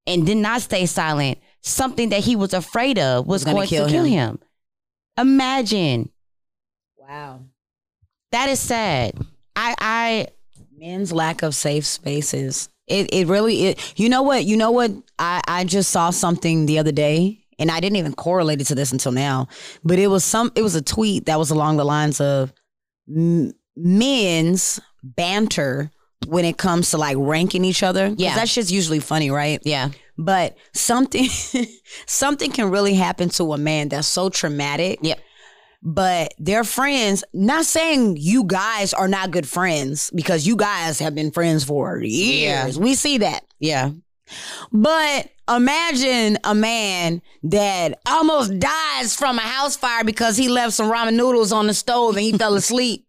and 0.09 0.27
did 0.27 0.39
not 0.39 0.61
stay 0.61 0.87
silent, 0.87 1.39
something 1.61 2.09
that 2.09 2.25
he 2.25 2.35
was 2.35 2.53
afraid 2.53 2.99
of 2.99 3.29
was, 3.29 3.45
gonna 3.45 3.59
going 3.59 3.69
kill 3.69 3.87
to 3.87 3.93
kill 3.93 4.05
him. 4.05 4.31
him. 4.31 4.39
Imagine. 5.17 6.11
wow. 6.99 7.43
That 8.33 8.49
is 8.49 8.59
sad. 8.59 9.15
I 9.55 9.77
I 9.79 10.27
Men's 10.77 11.13
lack 11.13 11.45
of 11.45 11.55
safe 11.55 11.87
spaces. 11.87 12.69
It 12.87 13.13
it 13.13 13.27
really 13.29 13.67
it 13.67 13.95
you 13.99 14.09
know 14.09 14.23
what 14.23 14.45
you 14.45 14.57
know 14.57 14.71
what 14.71 14.91
I 15.19 15.41
I 15.47 15.65
just 15.65 15.91
saw 15.91 16.11
something 16.11 16.67
the 16.67 16.79
other 16.79 16.93
day 16.93 17.45
and 17.59 17.71
I 17.71 17.81
didn't 17.81 17.97
even 17.97 18.15
correlate 18.15 18.61
it 18.61 18.65
to 18.65 18.75
this 18.75 18.93
until 18.93 19.13
now 19.13 19.49
but 19.85 19.99
it 19.99 20.09
was 20.09 20.23
some 20.25 20.53
it 20.55 20.63
was 20.63 20.75
a 20.75 20.83
tweet 20.83 21.27
that 21.27 21.39
was 21.39 21.51
along 21.51 21.79
the 21.79 21.85
lines 21.85 22.21
of 22.21 22.53
men's 23.77 24.81
banter 25.03 25.91
when 26.27 26.45
it 26.45 26.57
comes 26.57 26.91
to 26.91 26.99
like 26.99 27.17
ranking 27.19 27.65
each 27.65 27.83
other. 27.83 28.15
Yeah. 28.17 28.35
that 28.37 28.49
shit's 28.49 28.73
usually 28.73 29.01
funny 29.01 29.31
right 29.31 29.61
yeah. 29.65 29.91
but 30.17 30.57
something 30.73 31.29
something 32.07 32.51
can 32.51 32.71
really 32.71 32.95
happen 32.95 33.29
to 33.31 33.53
a 33.53 33.59
man 33.59 33.89
that's 33.89 34.09
so 34.09 34.29
traumatic 34.31 34.99
Yep. 35.03 35.19
But 35.85 36.33
their 36.39 36.65
friends. 36.65 37.23
Not 37.35 37.67
saying 37.67 38.17
you 38.19 38.45
guys 38.45 38.95
are 38.95 39.07
not 39.07 39.31
good 39.31 39.47
friends 39.47 40.11
because 40.15 40.47
you 40.47 40.57
guys 40.57 40.99
have 40.99 41.15
been 41.15 41.31
friends 41.31 41.63
for 41.63 42.03
years. 42.03 42.79
We 42.79 42.95
see 42.95 43.19
that. 43.19 43.45
Yeah. 43.61 43.91
but 44.73 45.29
imagine 45.49 46.39
a 46.43 46.55
man 46.55 47.21
that 47.43 48.01
almost 48.07 48.59
dies 48.59 49.15
from 49.15 49.39
a 49.39 49.43
house 49.43 49.77
fire 49.77 50.03
because 50.05 50.39
he 50.39 50.49
left 50.49 50.73
some 50.73 50.91
ramen 50.91 51.15
noodles 51.17 51.53
on 51.53 51.67
the 51.67 51.75
stove 51.75 52.17
and 52.17 52.25
he 52.25 52.33
fell 52.33 52.55
asleep. 52.63 53.07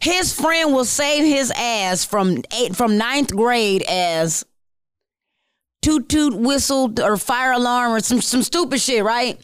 His 0.00 0.32
friend 0.32 0.72
will 0.72 0.84
save 0.84 1.24
his 1.24 1.50
ass 1.56 2.04
from 2.04 2.42
eight 2.56 2.76
from 2.76 2.98
ninth 2.98 3.34
grade 3.34 3.82
as 3.88 4.44
toot 5.82 6.08
toot 6.08 6.34
whistle 6.36 6.92
or 7.02 7.16
fire 7.16 7.52
alarm 7.52 7.92
or 7.92 8.00
some 8.00 8.20
some 8.20 8.42
stupid 8.42 8.80
shit, 8.80 9.02
right? 9.02 9.40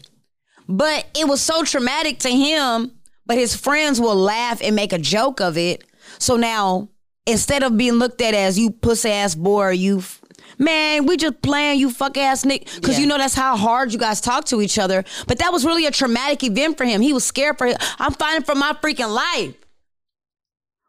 But 0.67 1.05
it 1.17 1.27
was 1.27 1.41
so 1.41 1.63
traumatic 1.63 2.19
to 2.19 2.29
him, 2.29 2.91
but 3.25 3.37
his 3.37 3.55
friends 3.55 3.99
will 4.01 4.15
laugh 4.15 4.61
and 4.61 4.75
make 4.75 4.93
a 4.93 4.97
joke 4.97 5.39
of 5.41 5.57
it 5.57 5.83
So 6.19 6.35
now, 6.37 6.89
instead 7.25 7.63
of 7.63 7.77
being 7.77 7.93
looked 7.93 8.21
at 8.21 8.33
as 8.33 8.57
you 8.57 8.71
pussy 8.71 9.09
ass 9.09 9.35
boy, 9.35 9.71
you, 9.71 9.99
f- 9.99 10.21
man, 10.57 11.05
we 11.05 11.15
just 11.17 11.41
playing 11.41 11.79
you 11.79 11.91
fuck 11.91 12.17
ass 12.17 12.43
nick. 12.45 12.67
Because 12.75 12.95
Yeah. 12.95 13.01
you 13.01 13.07
know 13.07 13.17
that's 13.17 13.35
how 13.35 13.55
hard 13.57 13.91
you 13.93 13.99
guys 13.99 14.19
talk 14.21 14.45
to 14.45 14.61
each 14.61 14.79
other. 14.79 15.03
But 15.27 15.39
that 15.39 15.51
was 15.53 15.65
really 15.65 15.85
a 15.85 15.91
traumatic 15.91 16.43
event 16.43 16.77
for 16.77 16.85
him. 16.85 17.01
He 17.01 17.13
was 17.13 17.23
scared 17.25 17.57
for. 17.57 17.67
I'm 17.99 18.13
fighting 18.13 18.43
for 18.45 18.55
my 18.55 18.73
freaking 18.81 19.13
life. 19.13 19.53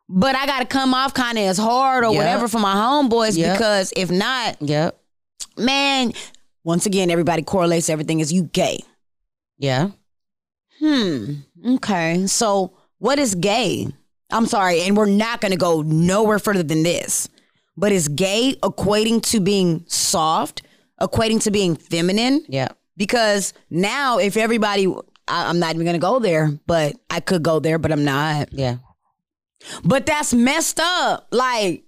But 0.08 0.34
I 0.36 0.46
got 0.46 0.60
to 0.60 0.66
come 0.66 0.94
off 0.94 1.12
kind 1.12 1.36
of 1.36 1.44
as 1.44 1.58
hard 1.58 2.04
or 2.04 2.12
Yep. 2.12 2.16
whatever 2.16 2.48
for 2.48 2.58
my 2.60 2.74
homeboys 2.74 3.36
Yep. 3.36 3.56
because 3.58 3.92
if 3.96 4.10
not, 4.10 4.56
Yep. 4.62 4.98
man, 5.58 6.12
once 6.64 6.86
again, 6.86 7.10
everybody 7.10 7.42
correlates 7.42 7.90
everything 7.90 8.22
as 8.22 8.32
you 8.32 8.44
gay. 8.44 8.78
Yeah. 9.58 9.90
Hmm. 10.78 11.34
Okay. 11.66 12.26
So 12.26 12.76
what 12.98 13.18
is 13.18 13.34
gay? 13.34 13.88
I'm 14.30 14.46
sorry, 14.46 14.82
and 14.82 14.96
we're 14.96 15.06
not 15.06 15.40
going 15.40 15.52
to 15.52 15.58
go 15.58 15.82
nowhere 15.82 16.38
further 16.38 16.62
than 16.62 16.82
this. 16.82 17.28
But 17.76 17.92
is 17.92 18.08
gay 18.08 18.54
equating 18.62 19.22
to 19.30 19.40
being 19.40 19.84
soft, 19.86 20.62
equating 21.00 21.42
to 21.44 21.50
being 21.50 21.76
feminine? 21.76 22.44
Yeah. 22.48 22.68
Because 22.96 23.54
now, 23.70 24.18
if 24.18 24.36
everybody, 24.36 24.86
I, 25.28 25.48
I'm 25.48 25.58
not 25.58 25.74
even 25.74 25.86
going 25.86 25.94
to 25.94 26.00
go 26.00 26.18
there, 26.18 26.50
but 26.66 26.96
I 27.08 27.20
could 27.20 27.42
go 27.42 27.60
there, 27.60 27.78
but 27.78 27.92
I'm 27.92 28.04
not. 28.04 28.52
Yeah. 28.52 28.78
But 29.84 30.06
that's 30.06 30.34
messed 30.34 30.80
up. 30.80 31.28
Like 31.30 31.84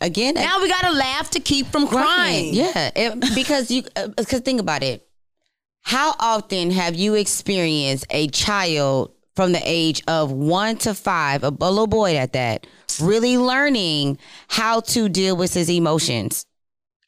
Again, 0.00 0.34
now 0.34 0.60
we 0.60 0.68
got 0.68 0.82
to 0.82 0.92
laugh 0.92 1.30
to 1.30 1.40
keep 1.40 1.66
from 1.68 1.86
crying. 1.86 2.54
Yeah, 2.54 2.90
it, 2.94 3.34
because 3.34 3.70
you 3.70 3.84
because 4.16 4.40
think 4.40 4.60
about 4.60 4.82
it. 4.82 5.06
How 5.82 6.14
often 6.18 6.70
have 6.70 6.94
you 6.94 7.14
experienced 7.14 8.06
a 8.10 8.28
child 8.28 9.12
from 9.36 9.52
the 9.52 9.60
age 9.64 10.02
of 10.06 10.30
one 10.30 10.76
to 10.78 10.94
five, 10.94 11.42
a, 11.44 11.48
a 11.48 11.70
little 11.70 11.86
boy 11.86 12.16
at 12.16 12.32
that, 12.32 12.66
really 13.00 13.36
learning 13.36 14.18
how 14.48 14.80
to 14.80 15.08
deal 15.08 15.36
with 15.36 15.54
his 15.54 15.68
emotions? 15.68 16.46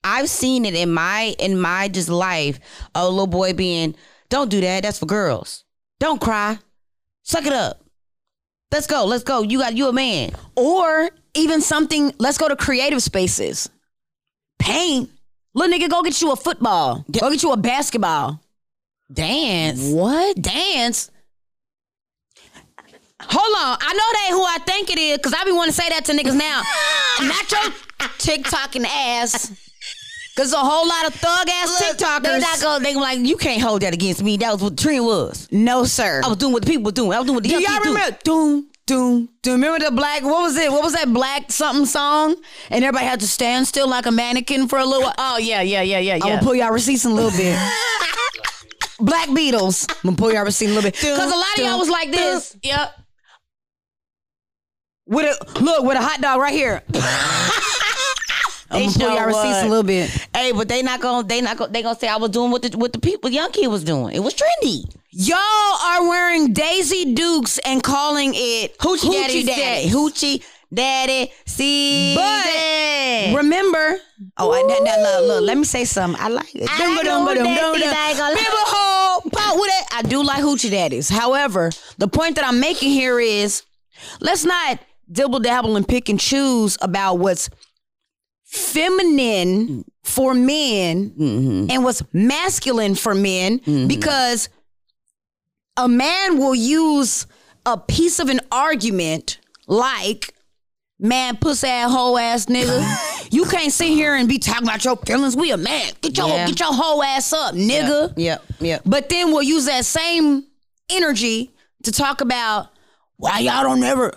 I've 0.03 0.29
seen 0.29 0.65
it 0.67 0.75
in 0.75 0.93
my 0.93 1.35
in 1.39 1.59
my 1.59 1.89
just 1.89 2.11
life. 2.11 2.61
A 2.95 3.09
little 3.09 3.27
boy 3.27 3.55
being, 3.55 3.95
"Don't 4.29 4.51
do 4.51 4.61
that. 4.61 4.83
That's 4.83 4.99
for 4.99 5.07
girls. 5.07 5.65
Don't 5.99 6.21
cry. 6.21 6.59
Suck 7.23 7.47
it 7.47 7.53
up. 7.55 7.83
Let's 8.71 8.87
go. 8.87 9.07
Let's 9.07 9.25
go. 9.25 9.43
You 9.43 9.61
got 9.61 9.77
you 9.77 9.89
a 9.89 9.93
man. 9.93 10.33
Or 10.57 11.09
even 11.35 11.63
something, 11.63 12.13
let's 12.19 12.39
go 12.39 12.49
to 12.49 12.57
creative 12.57 13.03
spaces. 13.03 13.71
Paint. 14.59 15.11
Little 15.55 15.79
nigga, 15.79 15.89
go 15.89 16.03
get 16.03 16.21
you 16.21 16.33
a 16.33 16.37
football. 16.37 17.05
Go 17.11 17.31
get 17.31 17.43
you 17.43 17.53
a 17.53 17.57
basketball. 17.57 18.41
Dance. 19.12 19.81
What? 19.93 20.40
Dance? 20.40 21.11
Hold 23.23 23.57
on. 23.57 23.79
I 23.81 23.93
know 23.93 23.99
that 24.12 24.29
who 24.31 24.43
I 24.45 24.59
think 24.67 24.90
it 24.90 24.99
is 24.99 25.17
because 25.19 25.33
I 25.35 25.45
be 25.45 25.53
wanting 25.53 25.73
to 25.73 25.81
say 25.81 25.88
that 25.88 26.05
to 26.07 26.12
niggas 26.12 26.37
now. 26.37 26.62
Not 27.27 27.51
your 27.51 27.73
TikToking 28.19 28.85
ass. 28.87 29.51
Because 30.35 30.53
a 30.53 30.57
whole 30.59 30.87
lot 30.87 31.07
of 31.07 31.14
thug 31.14 31.49
ass 31.49 31.81
Look, 31.81 31.97
TikTokers. 31.97 32.23
They 32.25 32.38
not 32.40 32.61
gonna. 32.61 32.85
They 32.85 32.95
like 32.97 33.21
you 33.21 33.37
can't 33.37 33.62
hold 33.62 33.83
that 33.83 33.95
against 33.95 34.21
me. 34.23 34.37
That 34.37 34.53
was 34.53 34.62
what 34.62 34.77
the 34.77 34.83
trend 34.83 35.05
was. 35.07 35.49
no, 35.53 35.85
sir. 35.85 36.23
I 36.25 36.29
was 36.29 36.38
doing 36.38 36.53
what 36.53 36.64
the 36.64 36.71
people 36.71 36.85
were 36.87 36.90
doing. 36.93 37.12
I 37.12 37.19
was 37.19 37.27
doing 37.27 37.37
what 37.37 37.45
the 37.45 37.51
Do 37.51 37.62
y'all 37.62 37.79
remember? 37.79 38.19
Doom, 38.25 38.69
doom, 38.85 39.29
doom. 39.43 39.61
Remember 39.61 39.85
the 39.85 39.93
black? 39.93 40.23
What 40.23 40.43
was 40.43 40.57
it? 40.57 40.73
What 40.73 40.83
was 40.83 40.95
that 40.95 41.12
black 41.12 41.53
something 41.53 41.87
song? 41.87 42.35
And 42.69 42.83
everybody 42.85 43.07
had 43.07 43.21
to 43.21 43.29
stand 43.29 43.69
still 43.69 43.88
like 43.88 44.07
a 44.07 44.11
mannequin 44.11 44.67
for 44.67 44.81
a 44.81 44.85
little. 44.85 45.05
while. 45.05 45.14
Oh 45.17 45.38
yeah, 45.38 45.61
yeah, 45.62 45.83
yeah, 45.83 46.01
yeah, 46.01 46.14
I'm 46.14 46.21
gonna 46.21 46.43
pull 46.43 46.57
y'all 46.57 46.73
receipts 46.73 47.05
in 47.05 47.12
a 47.12 47.14
little 47.14 47.31
bit. 47.31 47.57
Black 49.00 49.28
Beatles. 49.30 49.88
I'm 49.90 50.11
gonna 50.11 50.16
pull 50.16 50.33
y'all 50.33 50.44
receipts 50.44 50.70
in 50.70 50.76
a 50.76 50.80
little 50.80 50.90
bit. 50.90 50.94
Because 51.00 51.33
a 51.33 51.37
lot 51.37 51.59
of 51.59 51.64
y'all 51.64 51.78
was 51.78 51.88
like 51.90 52.11
this. 52.11 52.57
Yep. 52.62 53.00
With 55.07 55.26
a 55.26 55.61
look, 55.61 55.85
with 55.85 55.96
a 55.98 56.02
hot 56.02 56.20
dog 56.20 56.40
right 56.40 56.52
here. 56.54 56.83
I'm 58.70 58.80
They 58.80 58.87
gonna 58.87 58.98
pull 58.98 59.14
y'all 59.16 59.26
receipts 59.26 59.62
a 59.62 59.68
little 59.68 59.83
bit. 59.83 60.11
Hey, 60.35 60.52
but 60.52 60.68
they 60.68 60.83
not 60.83 61.00
gonna. 61.00 61.26
They 61.26 61.40
not 61.40 61.57
gonna. 61.59 61.72
They 61.72 61.83
gonna 61.83 61.98
say 61.98 62.09
I 62.09 62.16
was 62.16 62.30
doing 62.30 62.50
what 62.50 62.62
the 62.62 62.76
what 62.78 62.92
the 62.92 62.98
people 62.98 63.30
young 63.30 63.52
kid 63.52 63.68
was 63.68 63.85
doing. 63.85 64.14
It 64.16 64.20
was 64.20 64.35
trendy. 64.35 64.85
Y'all 65.11 65.38
are 65.38 66.09
wearing 66.09 66.52
Daisy 66.52 67.14
Dukes 67.14 67.59
and 67.59 67.83
calling 67.83 68.33
it 68.35 68.76
Hoochie, 68.78 69.12
Daddy. 69.12 69.44
daddy, 69.44 69.88
hoochie 69.88 70.42
daddy. 70.75 71.33
See, 71.47 72.15
But 72.17 73.37
remember, 73.37 73.97
oh, 74.39 74.53
I, 74.53 74.63
that, 74.69 74.85
that, 74.85 75.01
look, 75.01 75.29
look, 75.29 75.43
let 75.45 75.57
me 75.59 75.65
say 75.65 75.85
something. 75.85 76.21
I 76.23 76.29
like 76.29 76.55
it. 76.55 76.69
I 76.71 76.95
like 76.95 77.05
them 77.05 77.05
Dum-ba-dum-ba-dum, 77.05 77.45
daddies, 77.45 77.61
dum-ba-dum. 77.61 77.95
I 77.97 78.09
ain't 78.09 78.19
gonna 78.19 78.35
lie. 78.35 78.41
Bibba 78.41 78.65
ho, 78.67 79.21
pop 79.31 79.55
with 79.57 79.71
it. 79.73 79.87
I 79.93 80.03
do 80.03 80.23
like 80.23 80.43
hoochie 80.43 80.71
daddies. 80.71 81.09
However, 81.09 81.71
the 81.99 82.09
point 82.09 82.37
that 82.37 82.45
I'm 82.47 82.61
making 82.61 82.91
here 82.91 83.19
is, 83.21 83.63
let's 84.21 84.45
not 84.45 84.79
dibble 85.11 85.41
dabble 85.41 85.77
and 85.77 85.87
pick 85.87 86.09
and 86.09 86.19
choose 86.19 86.77
about 86.81 87.15
what's 87.19 87.49
feminine 88.45 89.85
for 90.03 90.35
men 90.35 91.11
Mm-hmm. 91.11 91.71
and 91.71 91.85
what's 91.85 92.03
masculine 92.13 92.95
for 92.95 93.15
men 93.15 93.59
because 93.89 94.49
a 95.77 95.89
man 95.89 96.39
will 96.39 96.55
use 96.55 97.27
a 97.67 97.77
piece 97.79 98.19
of 98.21 98.29
an 98.29 98.41
argument 98.53 99.39
like 99.67 100.34
man 100.98 101.37
pussy 101.37 101.66
ass 101.66 101.90
hoe 101.90 102.16
ass 102.16 102.46
nigga 102.46 103.28
you 103.33 103.44
can't 103.46 103.72
sit 103.72 103.88
here 103.88 104.14
and 104.14 104.28
be 104.28 104.38
talking 104.38 104.62
about 104.62 104.85
your 104.85 104.96
feelings 104.98 105.37
we 105.37 105.50
a 105.50 105.57
man 105.57 105.92
get 106.00 106.16
your 106.16 106.28
Yeah. 106.28 106.46
get 106.46 106.61
your 106.61 106.72
hoe 106.72 107.02
ass 107.02 107.33
up 107.33 107.54
nigga 107.54 108.12
Yep, 108.16 108.44
yep. 108.61 108.83
but 108.87 109.09
then 109.09 109.33
we'll 109.33 109.42
use 109.42 109.64
that 109.66 109.85
same 109.85 110.44
energy 110.90 111.50
to 111.83 111.92
talk 111.92 112.20
about 112.20 112.68
why 113.16 113.38
y'all 113.40 113.62
don't 113.62 113.80
never, 113.80 114.12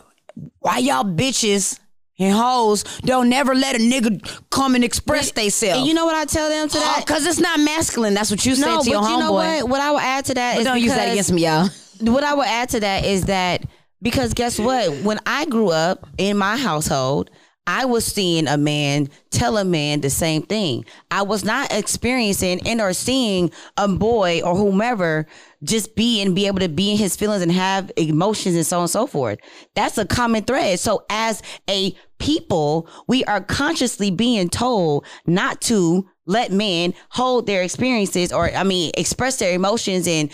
why 0.59 0.77
y'all 0.79 1.03
bitches 1.03 1.79
and 2.19 2.33
hoes 2.33 2.83
don't 3.01 3.29
never 3.29 3.53
let 3.55 3.75
a 3.75 3.79
nigga 3.79 4.41
come 4.49 4.73
and 4.73 4.83
express 4.83 5.31
themselves. 5.31 5.79
And 5.79 5.87
you 5.87 5.93
know 5.93 6.05
what 6.05 6.15
I 6.15 6.25
tell 6.25 6.49
them 6.49 6.67
to 6.67 6.77
that? 6.79 6.95
Oh, 6.97 7.01
because 7.05 7.25
it's 7.27 7.39
not 7.39 7.59
masculine. 7.59 8.15
That's 8.15 8.31
what 8.31 8.43
you 8.45 8.55
said 8.55 8.65
no, 8.65 8.81
to 8.81 8.89
your 8.89 9.01
but 9.01 9.11
you 9.11 9.17
know 9.19 9.33
homeboy. 9.33 9.61
what? 9.61 9.69
What 9.69 9.81
I 9.81 9.91
would 9.91 10.01
add 10.01 10.25
to 10.25 10.33
that 10.33 10.53
But 10.55 10.59
is 10.61 10.65
don't 10.65 10.81
use 10.81 10.93
that 10.95 11.11
against 11.11 11.31
me, 11.31 11.43
y'all. 11.45 11.69
what 12.01 12.23
I 12.23 12.33
would 12.33 12.47
add 12.47 12.69
to 12.69 12.79
that 12.79 13.05
is 13.05 13.25
that 13.25 13.63
because 14.01 14.33
guess 14.33 14.59
what? 14.59 15.03
When 15.03 15.19
I 15.25 15.45
grew 15.45 15.69
up 15.69 16.07
in 16.17 16.37
my 16.37 16.57
household, 16.57 17.29
I 17.69 17.83
was 17.83 18.05
seeing 18.05 18.47
a 18.47 18.57
man 18.57 19.09
tell 19.29 19.57
a 19.57 19.65
man 19.65 19.99
the 19.99 20.09
same 20.09 20.41
thing. 20.41 20.85
I 21.11 21.23
was 21.23 21.43
not 21.43 21.73
experiencing 21.73 22.65
and 22.65 22.79
or 22.79 22.93
seeing 22.93 23.51
a 23.75 23.89
boy 23.89 24.41
or 24.41 24.55
whomever 24.55 25.27
just 25.63 25.93
be 25.93 26.21
and 26.21 26.33
be 26.33 26.47
able 26.47 26.59
to 26.59 26.69
be 26.69 26.91
in 26.91 26.97
his 26.97 27.17
feelings 27.17 27.41
and 27.41 27.51
have 27.51 27.91
emotions 27.97 28.55
and 28.55 28.65
so 28.65 28.77
on 28.77 28.83
and 28.83 28.89
so 28.89 29.05
forth. 29.05 29.39
That's 29.75 29.97
a 29.97 30.05
common 30.05 30.45
thread. 30.45 30.79
So 30.79 31.05
as 31.09 31.41
a 31.69 31.93
people, 32.19 32.87
we 33.07 33.25
are 33.25 33.41
consciously 33.41 34.11
being 34.11 34.47
told 34.47 35.05
not 35.25 35.59
to 35.61 36.07
let 36.25 36.53
men 36.53 36.93
hold 37.09 37.47
their 37.47 37.63
experiences 37.63 38.31
or 38.31 38.49
I 38.49 38.63
mean 38.63 38.91
express 38.97 39.39
their 39.39 39.53
emotions 39.53 40.07
and 40.07 40.31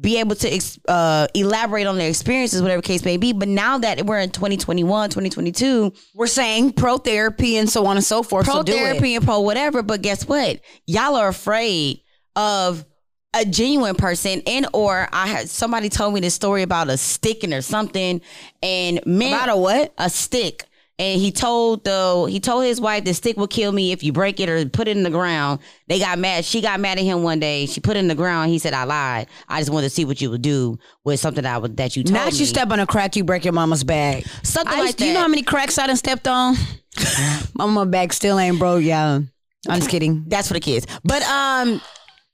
be 0.00 0.18
able 0.18 0.34
to 0.36 0.52
ex- 0.52 0.78
uh, 0.88 1.26
elaborate 1.34 1.86
on 1.86 1.96
their 1.96 2.08
experiences, 2.08 2.60
whatever 2.62 2.82
case 2.82 3.04
may 3.04 3.16
be. 3.16 3.32
But 3.32 3.48
now 3.48 3.78
that 3.78 4.04
we're 4.04 4.18
in 4.18 4.30
2021, 4.30 5.10
2022, 5.10 5.92
We're 6.14 6.26
saying 6.26 6.72
pro 6.72 6.98
therapy 6.98 7.56
and 7.56 7.70
so 7.70 7.86
on 7.86 7.96
and 7.96 8.04
so 8.04 8.22
forth. 8.22 8.46
pro 8.46 8.56
so 8.56 8.62
therapy 8.64 9.14
and 9.14 9.24
pro 9.24 9.40
whatever. 9.40 9.82
But 9.82 10.02
guess 10.02 10.26
what? 10.26 10.60
Y'all 10.86 11.14
are 11.16 11.28
afraid 11.28 12.00
of 12.34 12.84
a 13.34 13.44
genuine 13.44 13.94
person 13.96 14.42
and 14.46 14.66
or 14.72 15.08
I 15.12 15.26
had 15.26 15.50
somebody 15.50 15.88
told 15.90 16.14
me 16.14 16.20
this 16.20 16.34
story 16.34 16.62
about 16.62 16.88
a 16.88 16.96
sticking 16.96 17.52
or 17.52 17.60
something 17.60 18.22
and 18.62 19.00
men 19.04 19.34
About 19.34 19.50
a 19.50 19.56
what? 19.56 19.92
a 19.98 20.08
stick 20.08 20.64
and 20.98 21.20
he 21.20 21.30
told 21.30 21.84
the 21.84 22.26
he 22.30 22.40
told 22.40 22.64
his 22.64 22.80
wife 22.80 23.04
the 23.04 23.12
stick 23.12 23.36
will 23.36 23.46
kill 23.46 23.70
me 23.70 23.92
if 23.92 24.02
you 24.02 24.12
break 24.12 24.40
it 24.40 24.48
or 24.48 24.66
put 24.66 24.88
it 24.88 24.96
in 24.96 25.02
the 25.02 25.10
ground. 25.10 25.60
They 25.88 25.98
got 25.98 26.18
mad. 26.18 26.44
She 26.44 26.60
got 26.60 26.80
mad 26.80 26.98
at 26.98 27.04
him 27.04 27.22
one 27.22 27.38
day. 27.38 27.66
She 27.66 27.80
put 27.80 27.96
it 27.96 28.00
in 28.00 28.08
the 28.08 28.14
ground. 28.14 28.50
He 28.50 28.58
said, 28.58 28.72
"I 28.72 28.84
lied. 28.84 29.26
I 29.48 29.60
just 29.60 29.70
wanted 29.70 29.88
to 29.88 29.90
see 29.94 30.04
what 30.04 30.20
you 30.20 30.30
would 30.30 30.42
do 30.42 30.78
with 31.04 31.20
something 31.20 31.42
that 31.42 31.54
I 31.54 31.58
would 31.58 31.76
that 31.76 31.96
you 31.96 32.02
told 32.02 32.14
me." 32.14 32.20
Not 32.20 32.32
me." 32.32 32.38
you 32.38 32.46
step 32.46 32.70
on 32.70 32.80
a 32.80 32.86
crack, 32.86 33.14
you 33.16 33.24
break 33.24 33.44
your 33.44 33.52
mama's 33.52 33.84
back. 33.84 34.24
Something 34.42 34.74
I 34.74 34.78
like 34.78 34.86
used- 34.86 34.98
Do 34.98 35.06
you 35.06 35.14
know 35.14 35.20
how 35.20 35.28
many 35.28 35.42
cracks 35.42 35.78
I 35.78 35.86
done 35.86 35.96
stepped 35.96 36.28
on? 36.28 36.56
Mama 37.54 37.84
back 37.84 38.12
still 38.14 38.38
ain't 38.38 38.58
broke, 38.58 38.82
y'all. 38.82 39.22
I'm 39.68 39.78
just 39.78 39.90
kidding. 39.90 40.24
That's 40.28 40.48
for 40.48 40.54
the 40.54 40.60
kids. 40.60 40.86
But 41.04 41.22
um 41.24 41.80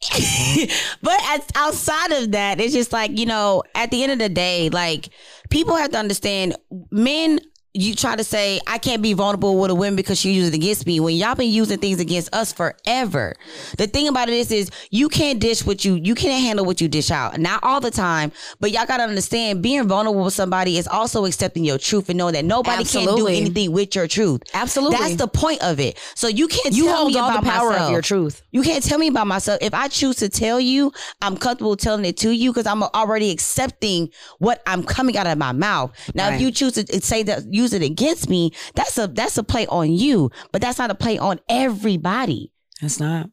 but 1.03 1.21
as, 1.31 1.47
outside 1.55 2.11
of 2.13 2.33
that, 2.33 2.61
it's 2.61 2.73
just 2.73 2.93
like, 2.93 3.17
you 3.17 3.27
know, 3.27 3.63
at 3.75 3.91
the 3.93 4.03
end 4.03 4.11
of 4.13 4.19
the 4.19 4.29
day, 4.29 4.69
like 4.69 5.11
people 5.49 5.77
have 5.77 5.91
to 5.91 5.99
understand 5.99 6.57
men 6.91 7.39
you 7.75 7.95
try 7.95 8.15
to 8.17 8.23
say 8.25 8.61
I 8.67 8.77
can't 8.77 9.01
be 9.01 9.15
vulnerable 9.15 9.59
with 9.59 9.71
a 9.71 9.75
woman 9.75 9.97
because 9.97 10.21
she 10.21 10.33
uses 10.33 10.51
it 10.53 10.57
against 10.57 10.87
me 10.87 11.01
when 11.01 11.15
y'all 11.17 11.35
been 11.35 11.49
using 11.51 11.79
things 11.79 12.01
against 12.01 12.35
us 12.35 12.53
forever. 12.53 13.35
The 13.79 13.87
thing 13.87 14.09
about 14.09 14.29
it 14.29 14.35
is, 14.35 14.53
is 14.53 14.71
you 14.91 15.09
can't 15.09 15.41
dish 15.41 15.65
what 15.65 15.83
you 15.85 15.95
you 15.95 16.15
can't 16.15 16.43
handle 16.45 16.67
what 16.67 16.81
you 16.83 16.89
dish 16.89 17.11
out. 17.11 17.39
Not 17.39 17.61
all 17.65 17.81
the 17.81 17.91
time, 17.91 18.31
but 18.61 18.73
y'all 18.73 18.85
gotta 18.85 19.05
understand 19.05 19.63
being 19.63 19.89
vulnerable 19.89 20.25
with 20.25 20.35
somebody 20.35 20.77
is 20.77 20.87
also 20.87 21.25
accepting 21.25 21.65
your 21.65 21.79
truth 21.79 22.11
and 22.11 22.19
knowing 22.19 22.35
that 22.35 22.45
nobody 22.45 22.85
can 22.85 23.17
do 23.17 23.27
anything 23.27 23.73
with 23.73 23.95
your 23.95 24.07
truth. 24.07 24.43
Absolutely. 24.53 24.99
That's 24.99 25.17
the 25.17 25.29
point 25.29 25.63
of 25.63 25.81
it. 25.81 25.99
So 26.15 26.29
you 26.29 26.49
can't 26.49 26.75
You 26.75 26.85
tell 26.87 26.97
hold 26.99 27.13
me 27.15 27.19
all 27.19 27.33
the 27.33 27.39
about 27.39 27.51
power 27.51 27.73
of 27.75 27.91
your 27.91 28.03
truth. 28.03 28.43
You 28.51 28.63
can't 28.63 28.85
tell 28.85 28.99
me 28.99 29.09
about 29.09 29.27
myself. 29.27 29.59
If 29.63 29.73
I 29.73 29.89
choose 29.89 30.17
to 30.17 30.29
tell 30.29 30.61
you, 30.61 30.93
I'm 31.23 31.37
comfortable 31.39 31.77
telling 31.77 32.05
it 32.05 32.19
to 32.19 32.31
you 32.33 32.51
because 32.53 32.67
I'm 32.67 32.83
already 32.83 33.31
accepting 33.31 34.11
what 34.39 34.63
I'm 34.67 34.83
coming 34.85 35.17
out 35.17 35.27
of 35.27 35.39
my 35.39 35.53
mouth. 35.53 35.93
Now, 36.15 36.29
Right. 36.29 36.35
if 36.35 36.41
you 36.43 36.51
choose 36.51 36.75
to 36.75 37.01
say 37.01 37.23
that 37.23 37.45
use 37.63 37.73
it 37.73 37.83
against 37.83 38.29
me, 38.29 38.53
that's 38.75 38.99
a 38.99 39.07
that's 39.07 39.39
a 39.39 39.43
play 39.43 39.67
on 39.69 39.93
you, 39.93 40.31
but 40.51 40.61
that's 40.61 40.79
not 40.79 40.91
a 40.91 40.95
play 40.95 41.19
on 41.19 41.41
everybody. 41.49 42.53
That's 42.81 43.01
not. 43.01 43.31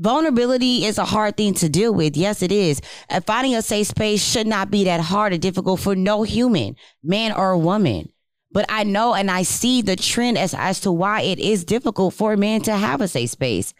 Vulnerability 0.00 0.86
is 0.86 0.96
a 0.96 1.04
hard 1.04 1.36
thing 1.36 1.52
to 1.54 1.68
deal 1.68 1.92
with. 1.92 2.16
Yes, 2.16 2.42
it 2.42 2.50
is. 2.50 2.80
And 3.10 3.24
finding 3.24 3.54
a 3.54 3.60
safe 3.60 3.88
space 3.88 4.24
should 4.24 4.46
not 4.46 4.70
be 4.70 4.84
that 4.84 5.00
hard 5.00 5.34
or 5.34 5.38
difficult 5.38 5.80
for 5.80 5.94
no 5.94 6.22
human, 6.22 6.76
man 7.02 7.32
or 7.32 7.54
woman. 7.58 8.10
But 8.50 8.64
I 8.70 8.84
know 8.84 9.14
and 9.14 9.30
I 9.30 9.42
see 9.42 9.82
the 9.82 9.96
trend 9.96 10.38
as 10.38 10.54
as 10.54 10.80
to 10.80 10.90
why 10.90 11.20
it 11.20 11.38
is 11.38 11.64
difficult 11.64 12.14
for 12.14 12.32
a 12.32 12.36
man 12.38 12.62
to 12.62 12.74
have 12.74 13.00
a 13.00 13.08
safe 13.08 13.30
space. 13.30 13.74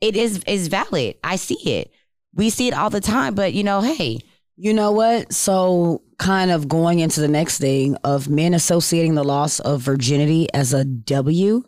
It 0.00 0.16
is 0.16 0.42
is 0.46 0.68
valid. 0.68 1.16
I 1.24 1.36
see 1.36 1.58
it. 1.68 1.90
We 2.32 2.50
see 2.50 2.68
it 2.68 2.74
all 2.74 2.90
the 2.90 3.00
time. 3.00 3.34
But 3.34 3.52
you 3.52 3.64
know, 3.64 3.80
hey, 3.80 4.20
You 4.56 4.72
know 4.74 4.92
what? 4.92 5.32
So, 5.32 6.02
kind 6.18 6.50
of 6.50 6.68
going 6.68 7.00
into 7.00 7.20
the 7.20 7.28
next 7.28 7.58
thing 7.58 7.96
of 8.04 8.28
men 8.28 8.54
associating 8.54 9.14
the 9.14 9.24
loss 9.24 9.58
of 9.60 9.80
virginity 9.80 10.46
as 10.54 10.72
a 10.72 10.84
W, 10.84 11.64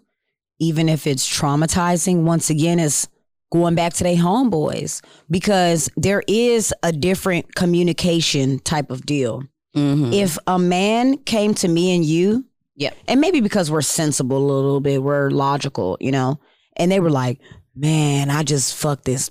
even 0.61 0.89
if 0.89 1.07
it's 1.07 1.29
traumatizing, 1.29 2.23
once 2.23 2.49
again, 2.49 2.79
is 2.79 3.09
going 3.51 3.75
back 3.75 3.93
to 3.95 4.05
their 4.05 4.17
homeboys 4.17 5.03
because 5.31 5.91
there 5.97 6.23
is 6.29 6.73
a 6.83 6.93
different 6.93 7.55
communication 7.57 8.59
type 8.61 8.91
of 8.91 9.05
deal. 9.05 9.43
Mm-hmm. 9.77 10.13
If 10.13 10.39
a 10.47 10.59
man 10.59 11.19
came 11.19 11.55
to 11.55 11.69
me 11.69 11.95
and 11.95 12.05
you, 12.05 12.45
Yep. 12.77 12.97
and 13.09 13.21
maybe 13.21 13.41
because 13.41 13.71
we're 13.71 13.83
sensible 13.83 14.39
a 14.39 14.47
little 14.55 14.81
bit, 14.81 15.03
we're 15.03 15.31
logical, 15.31 15.97
you 16.01 16.13
know, 16.13 16.39
and 16.77 16.91
they 16.93 17.01
were 17.01 17.11
like, 17.11 17.41
man, 17.75 18.31
I 18.31 18.43
just 18.43 18.75
fucked 18.77 19.05
this, 19.07 19.31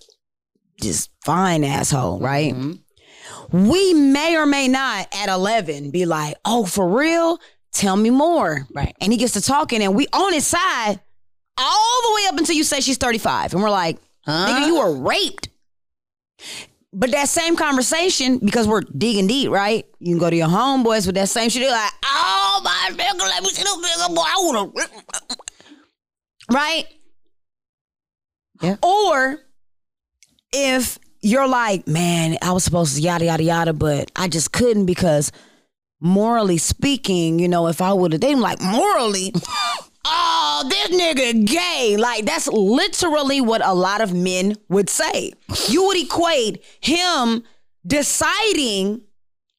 this 0.79 1.09
fine 1.23 1.63
asshole, 1.63 2.19
right? 2.19 2.53
Mm-hmm. 2.53 2.73
We 3.51 3.93
may 3.93 4.35
or 4.35 4.45
may 4.45 4.67
not 4.67 5.07
at 5.15 5.29
11 5.29 5.91
be 5.91 6.05
like, 6.05 6.35
oh, 6.45 6.65
for 6.65 6.87
real? 6.87 7.39
Tell 7.71 7.95
me 7.95 8.09
more. 8.09 8.67
Right. 8.73 8.95
And 9.01 9.11
he 9.11 9.17
gets 9.17 9.33
to 9.33 9.41
talking 9.41 9.81
and 9.81 9.95
we 9.95 10.07
on 10.13 10.33
his 10.33 10.47
side 10.47 10.99
all 11.57 12.01
the 12.03 12.15
way 12.15 12.27
up 12.29 12.37
until 12.37 12.55
you 12.55 12.63
say 12.63 12.79
she's 12.79 12.97
35. 12.97 13.53
And 13.53 13.61
we're 13.61 13.69
like, 13.69 13.97
nigga, 14.27 14.65
you 14.67 14.77
were 14.77 14.95
raped. 14.95 15.49
But 16.93 17.11
that 17.11 17.27
same 17.27 17.57
conversation, 17.57 18.37
because 18.37 18.67
we're 18.69 18.81
digging 18.81 19.27
deep, 19.27 19.49
right? 19.49 19.85
You 19.99 20.13
can 20.13 20.19
go 20.19 20.29
to 20.29 20.35
your 20.35 20.47
homeboys 20.47 21.05
with 21.05 21.15
that 21.15 21.27
same 21.27 21.49
shit. 21.49 21.61
They're 21.61 21.71
like, 21.71 21.91
oh 22.05 22.61
my 22.63 22.91
nigga, 22.93 23.19
let 23.19 23.43
me 23.43 23.49
see 23.49 23.63
the 23.63 23.69
nigga, 23.69 24.15
boy. 24.15 24.21
I 24.21 24.35
wanna 24.37 24.71
Right? 26.49 26.85
Yeah. 28.61 28.77
Or 28.81 29.39
if 30.53 30.97
you're 31.25 31.47
like, 31.47 31.87
man, 31.87 32.37
I 32.43 32.51
was 32.51 32.63
supposed 32.63 32.95
to 32.95 33.01
yada 33.01 33.25
yada 33.25 33.41
yada, 33.41 33.73
but 33.73 34.11
I 34.15 34.27
just 34.27 34.51
couldn't 34.51 34.85
because 34.85 35.31
morally 35.99 36.59
speaking, 36.59 37.39
you 37.39 37.47
know, 37.47 37.67
if 37.67 37.81
I 37.81 37.93
would 37.93 38.13
have 38.13 38.21
him, 38.21 38.39
like 38.41 38.61
morally, 38.61 39.33
oh, 40.05 40.63
this 40.69 40.89
nigga 40.89 41.47
gay. 41.47 41.97
Like 41.97 42.25
that's 42.25 42.47
literally 42.47 43.41
what 43.41 43.65
a 43.65 43.73
lot 43.73 44.01
of 44.01 44.13
men 44.13 44.55
would 44.69 44.87
say. 44.87 45.33
You 45.67 45.87
would 45.87 45.97
equate 45.97 46.63
him 46.79 47.43
deciding 47.87 49.01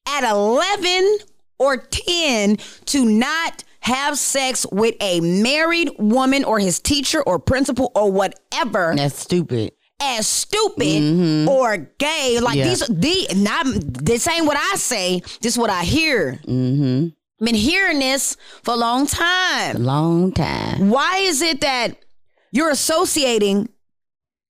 at 0.06 0.22
11 0.22 1.18
or 1.58 1.78
10 1.78 2.58
to 2.84 3.04
not 3.04 3.64
have 3.80 4.16
sex 4.18 4.64
with 4.70 4.94
a 5.00 5.18
married 5.20 5.90
woman 5.98 6.44
or 6.44 6.60
his 6.60 6.78
teacher 6.78 7.22
or 7.22 7.40
principal 7.40 7.90
or 7.96 8.12
whatever 8.12 8.92
that's 8.96 9.18
stupid. 9.18 9.72
As 10.00 10.26
stupid 10.26 11.48
or 11.48 11.76
gay. 11.98 12.38
Like 12.40 12.56
Yeah. 12.56 12.68
these, 12.68 12.80
the 12.86 13.28
not 13.36 13.66
this 14.04 14.26
ain't 14.28 14.46
what 14.46 14.56
I 14.56 14.76
say. 14.76 15.20
This 15.40 15.54
is 15.54 15.58
what 15.58 15.70
I 15.70 15.84
hear. 15.84 16.40
Mm-hmm. 16.46 17.08
Been 17.44 17.54
hearing 17.54 17.98
this 17.98 18.36
for 18.62 18.74
a 18.74 18.76
long 18.76 19.06
time. 19.06 19.82
Long 19.82 20.32
time. 20.32 20.88
Why 20.90 21.18
is 21.18 21.42
it 21.42 21.60
that 21.60 22.04
you're 22.50 22.70
associating 22.70 23.68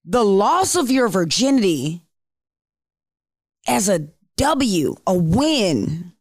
the 0.04 0.24
loss 0.24 0.76
of 0.76 0.90
your 0.90 1.08
virginity 1.08 2.02
as 3.66 3.88
a 3.88 4.08
W, 4.36 4.94
a 5.06 5.14
win? 5.14 6.12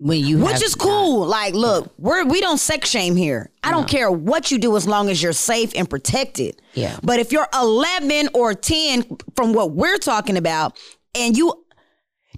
When 0.00 0.20
you 0.24 0.38
Which 0.38 0.62
is 0.62 0.76
cool. 0.76 1.26
Like, 1.26 1.54
look, 1.54 1.92
we're 1.98 2.24
we 2.24 2.40
don't 2.40 2.58
sex 2.58 2.88
shame 2.88 3.16
here. 3.16 3.50
I 3.64 3.72
don't 3.72 3.88
care 3.88 4.10
what 4.12 4.50
you 4.52 4.58
do 4.58 4.76
as 4.76 4.86
long 4.86 5.08
as 5.10 5.20
you're 5.20 5.32
safe 5.32 5.72
and 5.74 5.90
protected. 5.90 6.62
Yeah. 6.74 6.96
But 7.02 7.18
if 7.18 7.32
you're 7.32 7.48
11 7.52 8.28
or 8.32 8.54
10 8.54 9.04
from 9.34 9.52
what 9.54 9.72
we're 9.72 9.98
talking 9.98 10.36
about 10.36 10.78
and 11.16 11.36
you 11.36 11.64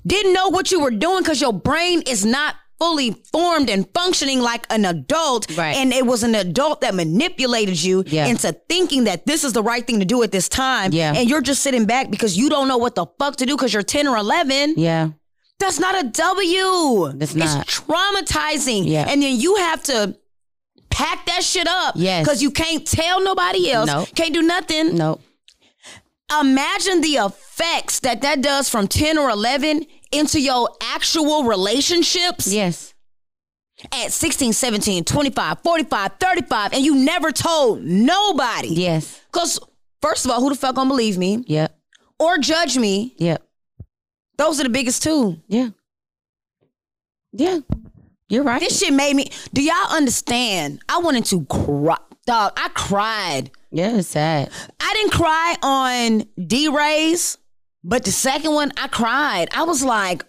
didn't 0.07 0.33
know 0.33 0.49
what 0.49 0.73
you 0.73 0.81
were 0.81 0.91
doing 0.91 1.23
cuz 1.23 1.41
your 1.43 1.53
brain 1.53 2.01
is 2.07 2.25
not 2.25 2.55
fully 2.79 3.15
formed 3.31 3.69
and 3.69 3.87
functioning 3.93 4.41
like 4.41 4.65
an 4.71 4.87
adult 4.87 5.47
Right. 5.55 5.77
and 5.77 5.93
it 5.93 6.07
was 6.07 6.23
an 6.23 6.35
adult 6.35 6.81
that 6.81 6.95
manipulated 6.95 7.83
you 7.83 8.05
Yeah. 8.07 8.25
into 8.25 8.57
thinking 8.71 9.05
that 9.05 9.27
this 9.27 9.45
is 9.45 9.53
the 9.53 9.63
right 9.63 9.87
thing 9.87 9.99
to 9.99 10.07
do 10.07 10.23
at 10.23 10.33
this 10.33 10.49
time 10.49 10.91
Yeah. 10.95 11.13
and 11.15 11.29
you're 11.29 11.43
just 11.43 11.63
sitting 11.63 11.85
back 11.85 12.11
because 12.11 12.39
you 12.39 12.49
don't 12.49 12.69
know 12.69 12.79
what 12.79 12.95
the 12.95 13.05
fuck 13.19 13.37
to 13.37 13.45
do 13.45 13.59
cuz 13.59 13.75
you're 13.75 13.83
10 13.83 14.09
or 14.09 14.17
11 14.17 14.77
Yeah. 14.79 15.09
That's 15.61 15.79
not 15.79 16.05
a 16.05 16.09
W. 16.09 17.13
That's 17.15 17.35
not. 17.37 17.63
It's 17.69 17.81
traumatizing. 17.81 18.87
Yeah. 18.87 19.07
And 19.09 19.23
then 19.23 19.39
you 19.39 19.55
have 19.57 19.83
to 19.85 20.17
pack 20.91 21.27
that 21.27 21.45
shit 21.45 21.69
up. 21.69 21.95
Yes. 21.97 22.25
Because 22.25 22.43
you 22.43 22.51
can't 22.51 22.87
tell 22.87 23.23
nobody 23.23 23.71
else. 23.71 23.87
No. 23.87 24.05
Can't 24.15 24.35
do 24.35 24.43
nothing. 24.43 24.97
Nope. 24.97 25.21
Imagine 26.41 27.01
the 27.01 27.15
effects 27.17 28.01
that 28.01 28.23
that 28.23 28.41
does 28.41 28.69
from 28.69 28.87
10 28.87 29.19
or 29.19 29.31
11 29.31 29.85
into 30.13 30.41
your 30.41 30.69
actual 30.81 31.45
relationships 31.45 32.47
Yes. 32.53 32.95
at 33.93 34.13
16, 34.13 34.53
17, 34.53 35.05
25, 35.05 35.59
45, 35.63 36.13
35, 36.21 36.73
and 36.73 36.85
you 36.85 36.95
never 36.95 37.33
told 37.33 37.83
nobody. 37.83 38.69
Yes. 38.69 39.21
Because, 39.33 39.59
first 40.01 40.25
of 40.25 40.31
all, 40.31 40.41
who 40.41 40.51
the 40.51 40.55
fuck 40.55 40.77
gonna 40.77 40.89
believe 40.89 41.19
me 41.19 41.43
Yep. 41.49 41.77
or 42.21 42.39
judge 42.39 42.77
me? 42.79 43.15
Yep. 43.19 43.43
Those 44.41 44.59
are 44.59 44.63
the 44.63 44.71
biggest 44.71 45.03
two. 45.03 45.39
Yeah. 45.49 45.69
Yeah. 47.33 47.59
You're 48.31 48.43
right. 48.43 48.59
This 48.59 48.79
shit 48.79 48.95
made 48.95 49.15
me. 49.15 49.31
Do 49.53 49.63
y'all 49.63 49.75
understand? 49.95 50.81
I 50.89 50.99
wanted 50.99 51.27
to 51.27 51.45
cry. 51.45 51.99
Dog, 52.27 52.53
I 52.57 52.69
cried. 52.71 53.51
yeah, 53.71 53.97
it's 53.99 54.09
sad. 54.09 54.51
I 54.81 54.95
didn't 54.95 55.13
cry 55.13 55.57
on 55.63 56.21
DeRay's, 56.39 57.37
but 57.85 58.05
the 58.05 58.13
second 58.13 58.53
one, 58.55 58.73
I 58.79 58.89
cried. 58.89 59.49
I 59.55 59.65
was 59.65 59.85
like, 59.85 60.25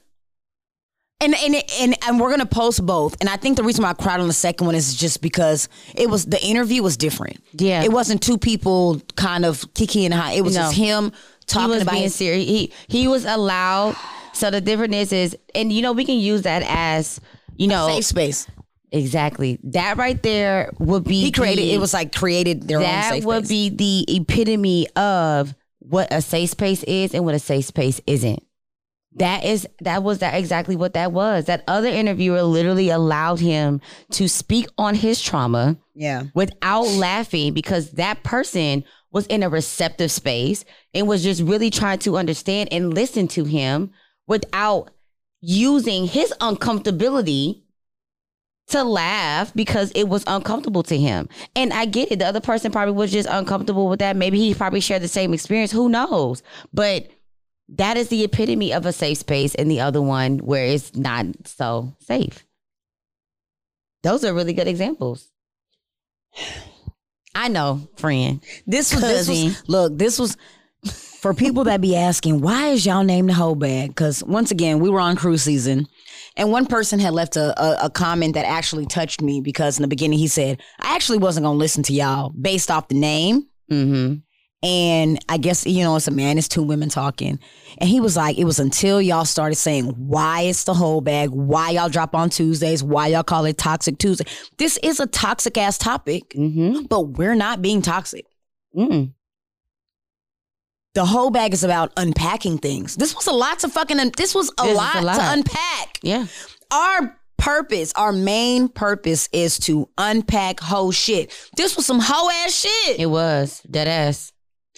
and 1.21 1.33
and 1.33 1.55
and 1.79 1.95
and 2.05 2.19
we're 2.19 2.31
gonna 2.31 2.45
post 2.45 2.85
both. 2.85 3.15
And 3.21 3.29
I 3.29 3.37
think 3.37 3.55
the 3.55 3.63
reason 3.63 3.83
why 3.83 3.91
I 3.91 3.93
cried 3.93 4.19
on 4.19 4.27
the 4.27 4.33
second 4.33 4.65
one 4.65 4.75
is 4.75 4.93
just 4.95 5.21
because 5.21 5.69
it 5.95 6.09
was 6.09 6.25
the 6.25 6.43
interview 6.43 6.83
was 6.83 6.97
different. 6.97 7.41
Yeah. 7.53 7.81
it 7.83 7.93
wasn't 7.93 8.21
two 8.21 8.37
people 8.37 9.01
kind 9.15 9.45
of 9.45 9.73
kicking 9.73 10.03
and 10.05 10.13
high. 10.13 10.33
It 10.33 10.41
was 10.43 10.55
No. 10.55 10.63
just 10.63 10.75
him 10.75 11.11
talking 11.51 11.81
about 11.81 11.91
being 11.91 12.03
his, 12.03 12.15
serious. 12.15 12.47
He 12.47 12.73
he 12.87 13.07
was 13.07 13.25
allowed. 13.25 13.95
So 14.33 14.49
the 14.49 14.61
difference 14.61 14.95
is, 14.95 15.13
is, 15.13 15.37
and 15.53 15.71
you 15.71 15.81
know, 15.81 15.91
we 15.91 16.05
can 16.05 16.17
use 16.17 16.43
that 16.43 16.63
as, 16.65 17.19
you 17.57 17.67
know, 17.67 17.87
safe 17.87 18.05
space. 18.05 18.47
exactly 18.91 19.59
that 19.63 19.97
right 19.97 20.21
there 20.23 20.71
would 20.79 21.03
be. 21.03 21.21
He 21.21 21.31
created. 21.31 21.63
the- 21.63 21.73
It 21.73 21.79
was 21.79 21.93
like 21.93 22.15
created 22.15 22.67
their 22.67 22.77
own 22.77 22.83
that 22.83 23.23
would 23.23 23.45
space. 23.45 23.69
be 23.69 24.05
the 24.05 24.15
epitome 24.17 24.87
of 24.95 25.53
what 25.79 26.13
a 26.13 26.21
safe 26.21 26.51
space 26.51 26.83
is 26.83 27.13
and 27.13 27.25
what 27.25 27.35
a 27.35 27.39
safe 27.39 27.65
space 27.65 27.99
isn't. 28.07 28.41
That 29.15 29.43
is 29.43 29.67
that 29.81 30.03
was 30.03 30.19
that 30.19 30.35
exactly 30.35 30.77
what 30.77 30.93
that 30.93 31.11
was. 31.11 31.45
That 31.45 31.65
other 31.67 31.89
interviewer 31.89 32.43
literally 32.43 32.89
allowed 32.89 33.41
him 33.41 33.81
to 34.11 34.29
speak 34.29 34.67
on 34.77 34.95
his 34.95 35.21
trauma 35.21 35.75
yeah. 35.93 36.23
without 36.33 36.87
laughing 36.87 37.53
because 37.53 37.91
that 37.91 38.23
person 38.23 38.85
was 39.11 39.27
in 39.27 39.43
a 39.43 39.49
receptive 39.49 40.11
space 40.11 40.63
and 40.93 41.07
was 41.07 41.23
just 41.23 41.41
really 41.41 41.69
trying 41.69 41.99
to 41.99 42.17
understand 42.17 42.69
and 42.71 42.93
listen 42.93 43.27
to 43.29 43.43
him 43.43 43.91
without 44.27 44.91
using 45.41 46.07
his 46.07 46.33
uncomfortability 46.39 47.61
to 48.67 48.83
laugh 48.83 49.53
because 49.53 49.91
it 49.91 50.07
was 50.07 50.23
uncomfortable 50.27 50.83
to 50.83 50.97
him. 50.97 51.27
And 51.55 51.73
I 51.73 51.85
get 51.85 52.11
it. 52.11 52.19
The 52.19 52.25
other 52.25 52.39
person 52.39 52.71
probably 52.71 52.93
was 52.93 53.11
just 53.11 53.27
uncomfortable 53.29 53.89
with 53.89 53.99
that. 53.99 54.15
Maybe 54.15 54.39
he 54.39 54.53
probably 54.53 54.79
shared 54.79 55.01
the 55.01 55.07
same 55.07 55.33
experience. 55.33 55.71
Who 55.71 55.89
knows? 55.89 56.41
But 56.73 57.09
that 57.69 57.97
is 57.97 58.07
the 58.09 58.23
epitome 58.23 58.73
of 58.73 58.85
a 58.85 58.93
safe 58.93 59.17
space 59.17 59.55
and 59.55 59.69
the 59.69 59.81
other 59.81 60.01
one 60.01 60.39
where 60.39 60.65
it's 60.65 60.95
not 60.95 61.25
so 61.45 61.95
safe. 61.99 62.45
Those 64.03 64.23
are 64.23 64.33
really 64.33 64.53
good 64.53 64.67
examples. 64.67 65.29
I 67.33 67.47
know, 67.47 67.87
friend. 67.97 68.43
This 68.67 68.93
was, 68.93 69.01
this 69.01 69.27
was 69.27 69.69
look, 69.69 69.97
this 69.97 70.19
was 70.19 70.37
for 71.21 71.33
people 71.33 71.65
that 71.65 71.81
be 71.81 71.95
asking, 71.95 72.41
why 72.41 72.69
is 72.69 72.85
y'all 72.85 73.03
named 73.03 73.29
the 73.29 73.33
whole 73.33 73.55
bag? 73.55 73.89
Because 73.89 74.23
once 74.23 74.51
again, 74.51 74.79
we 74.79 74.89
were 74.89 74.99
on 74.99 75.15
cruise 75.15 75.43
season. 75.43 75.87
And 76.35 76.51
one 76.51 76.65
person 76.65 76.99
had 76.99 77.13
left 77.13 77.35
a, 77.35 77.59
a, 77.61 77.85
a 77.85 77.89
comment 77.89 78.33
that 78.33 78.45
actually 78.45 78.85
touched 78.85 79.21
me 79.21 79.41
because 79.41 79.77
in 79.77 79.81
the 79.81 79.87
beginning 79.87 80.17
he 80.17 80.27
said, 80.27 80.61
I 80.79 80.95
actually 80.95 81.19
wasn't 81.19 81.43
gonna 81.45 81.57
listen 81.57 81.83
to 81.83 81.93
y'all 81.93 82.29
based 82.29 82.71
off 82.71 82.87
the 82.87 82.95
name. 82.95 83.47
Mm-hmm. 83.69 84.15
And 84.63 85.17
I 85.27 85.37
guess, 85.37 85.65
you 85.65 85.83
know, 85.83 85.95
it's 85.95 86.07
a 86.07 86.11
man, 86.11 86.37
it's 86.37 86.47
two 86.47 86.61
women 86.61 86.89
talking. 86.89 87.39
And 87.79 87.89
he 87.89 87.99
was 87.99 88.15
like, 88.15 88.37
it 88.37 88.43
was 88.45 88.59
until 88.59 89.01
y'all 89.01 89.25
started 89.25 89.55
saying 89.55 89.85
why 89.97 90.41
it's 90.41 90.65
the 90.65 90.73
whole 90.75 91.01
bag, 91.01 91.29
why 91.31 91.71
y'all 91.71 91.89
drop 91.89 92.13
on 92.13 92.29
Tuesdays, 92.29 92.83
why 92.83 93.07
y'all 93.07 93.23
call 93.23 93.45
it 93.45 93.57
Toxic 93.57 93.97
Tuesday. 93.97 94.25
This 94.57 94.77
is 94.83 94.99
a 94.99 95.07
toxic 95.07 95.57
ass 95.57 95.79
topic, 95.79 96.29
Mm-hmm. 96.35 96.83
but 96.83 97.01
we're 97.17 97.33
not 97.33 97.63
being 97.63 97.81
toxic. 97.81 98.25
Mm. 98.77 99.13
The 100.93 101.05
whole 101.05 101.31
bag 101.31 101.53
is 101.53 101.63
about 101.63 101.91
unpacking 101.97 102.57
things. 102.57 102.97
This 102.97 103.15
was 103.15 103.25
a 103.27 103.31
lot 103.31 103.59
to 103.59 103.69
fucking, 103.69 103.99
un- 103.99 104.11
this 104.17 104.35
was 104.35 104.51
a 104.59 104.63
This 104.63 104.77
lot, 104.77 104.95
a 104.97 105.01
lot. 105.01 105.15
to 105.15 105.31
unpack. 105.33 105.99
Yeah. 106.03 106.27
Our 106.69 107.17
purpose, 107.37 107.93
our 107.95 108.11
main 108.11 108.67
purpose 108.67 109.27
is 109.31 109.57
to 109.59 109.89
unpack 109.97 110.59
whole 110.59 110.91
shit. 110.91 111.33
This 111.55 111.75
was 111.77 111.85
some 111.85 111.99
whole 112.01 112.29
ass 112.29 112.53
shit. 112.53 112.99
It 112.99 113.07
was. 113.07 113.61
Dead 113.71 113.87
ass. 113.87 114.31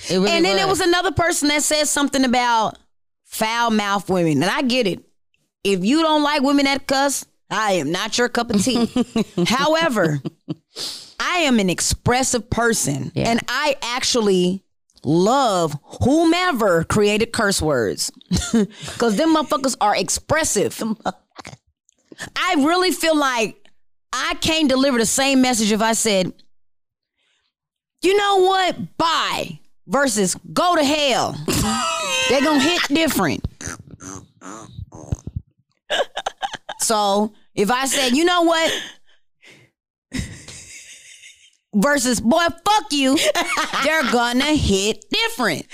Really 0.09 0.31
and 0.31 0.43
then 0.45 0.55
there 0.57 0.67
was 0.67 0.81
another 0.81 1.11
person 1.11 1.47
that 1.49 1.63
said 1.63 1.87
something 1.87 2.23
about 2.25 2.77
foul 3.25 3.69
mouth 3.71 4.09
women. 4.09 4.41
And 4.43 4.51
I 4.51 4.61
get 4.61 4.87
it. 4.87 5.03
If 5.63 5.83
you 5.85 6.01
don't 6.01 6.23
like 6.23 6.41
women 6.41 6.65
that 6.65 6.87
cuss, 6.87 7.25
I 7.49 7.73
am 7.73 7.91
not 7.91 8.17
your 8.17 8.27
cup 8.29 8.49
of 8.49 8.61
tea. 8.63 8.89
However, 9.47 10.21
I 11.19 11.37
am 11.39 11.59
an 11.59 11.69
expressive 11.69 12.49
person 12.49 13.11
Yeah. 13.15 13.29
and 13.29 13.39
I 13.47 13.75
actually 13.81 14.63
love 15.05 15.77
whomever 16.03 16.83
created 16.83 17.31
curse 17.31 17.61
words. 17.61 18.11
Cause 18.97 19.15
them 19.15 19.35
motherfuckers 19.35 19.75
are 19.79 19.95
expressive. 19.95 20.81
I 22.35 22.55
really 22.57 22.91
feel 22.91 23.15
like 23.17 23.57
I 24.11 24.35
can't 24.41 24.67
deliver 24.69 24.97
the 24.97 25.05
same 25.05 25.41
message 25.41 25.71
if 25.71 25.81
I 25.81 25.93
said, 25.93 26.33
you 28.01 28.17
know 28.17 28.37
what? 28.43 28.97
Bye 28.97 29.59
versus 29.87 30.35
go 30.53 30.75
to 30.75 30.83
hell. 30.83 31.35
They're 32.29 32.41
gonna 32.41 32.59
hit 32.61 32.81
different. 32.89 33.45
So 36.79 37.33
if 37.55 37.71
I 37.71 37.85
said, 37.85 38.13
you 38.15 38.25
know 38.25 38.41
what? 38.43 38.71
Versus 41.75 42.19
boy, 42.21 42.45
fuck 42.65 42.91
you, 42.91 43.17
they're 43.83 44.03
gonna 44.11 44.53
hit 44.55 45.05
different. 45.09 45.65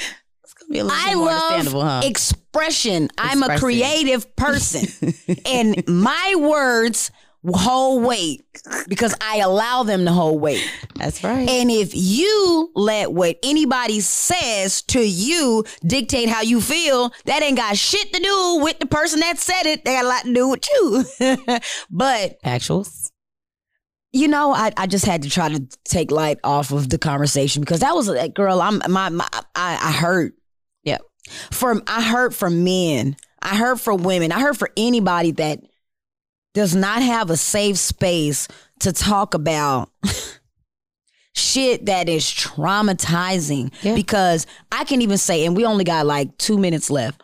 I 0.72 1.14
love 1.16 2.04
expression. 2.06 3.10
I'm 3.18 3.42
a 3.44 3.48
creative 3.60 4.36
person. 4.36 5.14
and 5.46 5.84
my 5.88 6.36
words 6.38 7.12
hold 7.48 8.04
weight 8.04 8.46
because 8.88 9.16
I 9.22 9.38
allow 9.38 9.84
them 9.84 10.06
to 10.06 10.12
hold 10.12 10.42
weight. 10.42 10.68
That's 10.96 11.24
right. 11.24 11.48
And 11.48 11.72
if 11.72 11.92
you 11.96 12.72
let 12.76 13.14
what 13.14 13.38
anybody 13.44 14.02
says 14.02 14.82
to 14.84 15.00
you 15.00 15.64
dictate 15.86 16.30
how 16.30 16.42
you 16.42 16.62
feel, 16.62 17.14
that 17.26 17.42
ain't 17.42 17.58
got 17.58 17.78
shit 17.78 18.12
to 18.14 18.22
do 18.22 18.60
with 18.62 18.80
the 18.80 18.86
person 18.86 19.22
that 19.22 19.40
said 19.40 19.66
it. 19.66 19.86
They 19.86 19.94
got 19.94 20.06
a 20.06 20.08
lot 20.08 20.24
to 20.24 20.34
do 20.34 20.50
with 20.50 20.68
you. 20.70 21.60
but 21.90 22.42
Actuals. 22.44 23.12
you 24.12 24.28
know, 24.28 24.52
I, 24.52 24.72
I 24.76 24.88
just 24.88 25.06
had 25.06 25.22
to 25.24 25.30
try 25.30 25.50
to 25.50 25.66
take 25.86 26.12
light 26.12 26.40
off 26.44 26.72
of 26.72 26.90
the 26.90 26.98
conversation 26.98 27.62
because 27.62 27.80
that 27.80 27.96
was 27.96 28.10
like, 28.10 28.34
girl, 28.34 28.62
I'm 28.62 28.82
my, 28.90 29.10
my 29.10 29.28
I, 29.56 29.80
I 29.82 29.92
hurt. 29.92 30.34
Yep. 30.84 31.02
From 31.52 31.84
I 31.88 32.02
hurt 32.02 32.34
for 32.34 32.50
men. 32.50 33.16
I 33.42 33.56
hurt 33.56 33.80
for 33.80 33.96
women. 33.96 34.34
I 34.34 34.42
hurt 34.42 34.58
for 34.58 34.70
anybody 34.76 35.32
that 35.32 35.62
does 36.54 36.76
not 36.76 37.02
have 37.02 37.30
a 37.30 37.38
safe 37.38 37.78
space 37.78 38.48
to 38.80 38.92
talk 38.92 39.34
about 39.34 39.90
shit 41.34 41.86
that 41.86 42.10
is 42.10 42.26
traumatizing. 42.26 43.72
Yeah. 43.82 43.96
Because 43.96 44.46
I 44.72 44.84
can 44.84 45.02
even 45.02 45.18
say, 45.18 45.46
and 45.46 45.56
we 45.56 45.66
only 45.66 45.84
got 45.84 46.06
like 46.06 46.38
two 46.38 46.58
minutes 46.58 46.90
left. 46.90 47.22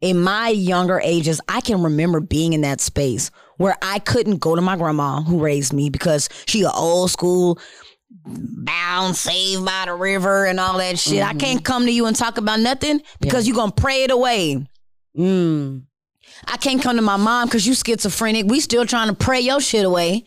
In 0.00 0.20
my 0.20 0.48
younger 0.48 1.00
ages, 1.00 1.40
I 1.48 1.60
can 1.60 1.82
remember 1.82 2.20
being 2.20 2.52
in 2.54 2.62
that 2.62 2.80
space 2.80 3.30
where 3.56 3.76
I 3.82 4.00
couldn't 4.00 4.38
go 4.38 4.56
to 4.56 4.62
my 4.62 4.76
grandma 4.76 5.22
who 5.22 5.38
raised 5.38 5.72
me 5.72 5.90
because 5.90 6.28
she 6.46 6.62
a 6.62 6.70
old 6.70 7.10
school 7.12 7.60
bound, 8.24 9.16
saved 9.16 9.64
by 9.64 9.84
the 9.86 9.94
river 9.94 10.44
and 10.44 10.58
all 10.58 10.78
that 10.78 10.98
shit. 10.98 11.22
I 11.22 11.34
can't 11.34 11.64
come 11.64 11.86
to 11.86 11.92
you 11.92 12.06
and 12.06 12.16
talk 12.16 12.38
about 12.38 12.60
nothing 12.60 13.00
because 13.20 13.46
you're 13.46 13.56
gonna 13.56 13.72
pray 13.72 14.02
it 14.02 14.10
away. 14.10 14.66
Mm. 15.16 15.84
I 16.46 16.56
can't 16.56 16.82
come 16.82 16.96
to 16.96 17.02
my 17.02 17.16
mom 17.16 17.48
because 17.48 17.66
you 17.66 17.74
schizophrenic. 17.74 18.46
We 18.46 18.60
still 18.60 18.84
trying 18.86 19.08
to 19.08 19.14
pray 19.14 19.40
your 19.40 19.60
shit 19.60 19.84
away. 19.84 20.24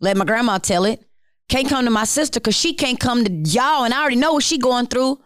Let 0.00 0.16
my 0.16 0.24
grandma 0.24 0.58
tell 0.58 0.84
it. 0.84 1.04
Can't 1.48 1.68
come 1.68 1.84
to 1.84 1.90
my 1.90 2.04
sister 2.04 2.40
because 2.40 2.56
she 2.56 2.74
can't 2.74 2.98
come 2.98 3.24
to 3.24 3.30
y'all, 3.30 3.84
and 3.84 3.92
I 3.92 4.00
already 4.00 4.16
know 4.16 4.34
what 4.34 4.42
she 4.42 4.58
going 4.58 4.86
through. 4.86 5.20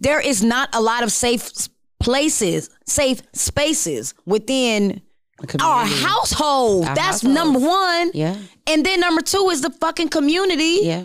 There 0.00 0.20
is 0.20 0.42
not 0.42 0.74
a 0.74 0.80
lot 0.80 1.02
of 1.02 1.12
safe 1.12 1.50
places, 2.00 2.70
safe 2.86 3.22
spaces 3.32 4.14
within 4.24 5.02
our 5.60 5.84
household. 5.84 6.86
Our 6.86 6.94
That's 6.94 7.22
households. 7.22 7.34
number 7.34 7.58
one. 7.58 8.10
Yeah. 8.14 8.36
And 8.66 8.84
then 8.84 9.00
number 9.00 9.20
two 9.20 9.48
is 9.50 9.60
the 9.60 9.70
fucking 9.70 10.08
community. 10.08 10.80
Yeah. 10.82 11.04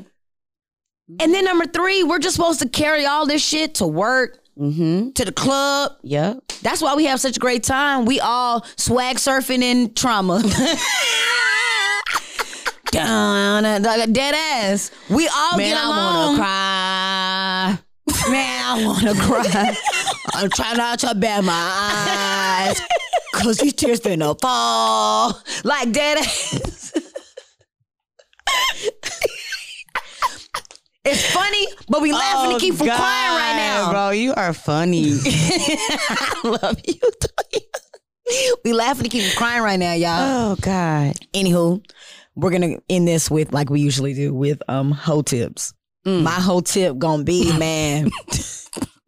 And 1.20 1.34
then 1.34 1.46
number 1.46 1.66
three, 1.66 2.04
we're 2.04 2.20
just 2.20 2.36
supposed 2.36 2.60
to 2.62 2.70
carry 2.70 3.06
all 3.06 3.26
this 3.26 3.44
shit 3.46 3.76
to 3.76 3.88
work, 3.88 4.40
Mm-hmm. 4.58 5.12
to 5.12 5.26
the 5.26 5.32
club. 5.32 5.94
Yeah. 6.04 6.34
That's 6.62 6.82
why 6.82 6.96
we 6.96 7.06
have 7.06 7.20
such 7.20 7.38
a 7.38 7.40
great 7.40 7.64
time. 7.64 8.06
We 8.06 8.20
all 8.20 8.64
swag 8.78 9.18
surfing 9.18 9.62
in 9.64 9.94
trauma. 9.96 10.44
Down 12.92 13.64
like 13.64 14.08
a 14.08 14.12
dead 14.12 14.36
ass. 14.36 14.92
We 15.10 15.28
all 15.28 15.58
Man, 15.58 15.70
get 15.70 15.78
I 15.84 15.90
wanna 15.90 16.38
cry. 16.38 17.80
Man, 18.32 18.64
I 18.64 18.86
wanna 18.86 19.16
cry. 19.16 19.76
I'm 20.36 20.50
trying 20.52 20.78
not 20.78 21.00
to 21.00 21.16
bear 21.16 21.42
my 21.42 21.52
eyes. 21.52 22.80
Cause 23.34 23.58
these 23.58 23.74
tears 23.74 24.00
finna 24.00 24.40
fall. 24.40 25.42
Like 25.64 25.92
dead 25.92 26.20
ass. 26.20 26.94
it's 31.06 31.32
funny, 31.34 31.68
but 31.90 32.02
we 32.02 32.12
laughing 32.14 32.52
to 32.58 32.60
keep 32.60 32.76
from 32.76 32.88
crying 32.88 33.00
right 33.36 33.56
now. 33.58 33.88
Oh, 33.88 33.92
bro. 33.92 34.10
You 34.12 34.34
are 34.34 34.54
funny. 34.54 35.14
I 35.26 36.40
love 36.44 36.78
you. 36.86 37.00
we 38.64 38.74
laughing 38.74 39.04
to 39.04 39.10
keep 39.10 39.24
from 39.32 39.38
crying 39.38 39.64
right 39.64 39.80
now, 39.80 39.94
y'all. 39.94 40.52
oh 40.52 40.56
God. 40.62 41.16
Anywho, 41.34 41.84
we're 42.36 42.52
gonna 42.52 42.78
end 42.90 43.08
this 43.08 43.30
with 43.30 43.54
like 43.54 43.70
we 43.70 43.82
usually 43.82 44.14
do 44.14 44.34
with 44.34 44.62
um 44.70 44.92
hoe 44.92 45.22
tips. 45.22 45.74
Mm. 46.06 46.24
My 46.24 46.32
whole 46.32 46.62
tip 46.62 46.98
gonna 46.98 47.24
be, 47.24 47.58
man, 47.58 48.10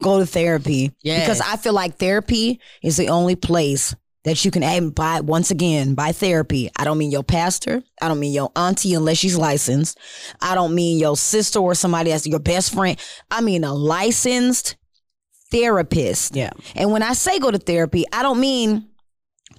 go 0.02 0.20
to 0.20 0.26
therapy. 0.26 0.92
Yes. 1.02 1.22
Because 1.22 1.42
I 1.42 1.58
feel 1.58 1.74
like 1.74 1.98
therapy 1.98 2.60
is 2.84 2.98
the 2.98 3.10
only 3.10 3.36
place 3.36 3.96
that 4.26 4.44
you 4.44 4.52
can 4.52 4.90
by 4.90 5.22
once 5.22 5.52
again 5.52 5.96
by 5.96 6.12
therapy. 6.12 6.70
I 6.78 6.84
don't 6.84 6.98
mean 6.98 7.12
your 7.12 7.24
pastor. 7.24 7.82
I 8.02 8.08
don't 8.08 8.20
mean 8.20 8.34
your 8.34 8.52
auntie 8.56 8.94
unless 8.94 9.18
she's 9.18 9.38
licensed. 9.38 9.98
I 10.42 10.56
don't 10.56 10.76
mean 10.76 11.00
your 11.00 11.16
sister 11.16 11.60
or 11.60 11.76
somebody 11.76 12.12
that's 12.12 12.28
your 12.28 12.40
best 12.40 12.74
friend. 12.74 13.00
I 13.32 13.42
mean 13.42 13.64
a 13.64 13.74
licensed 13.74 14.76
therapist. 15.52 16.36
Yeah. 16.36 16.50
And 16.76 16.92
when 16.92 17.04
I 17.04 17.14
say 17.14 17.40
go 17.40 17.52
to 17.52 17.60
therapy, 17.60 18.04
I 18.12 18.24
don't 18.24 18.40
mean 18.40 18.90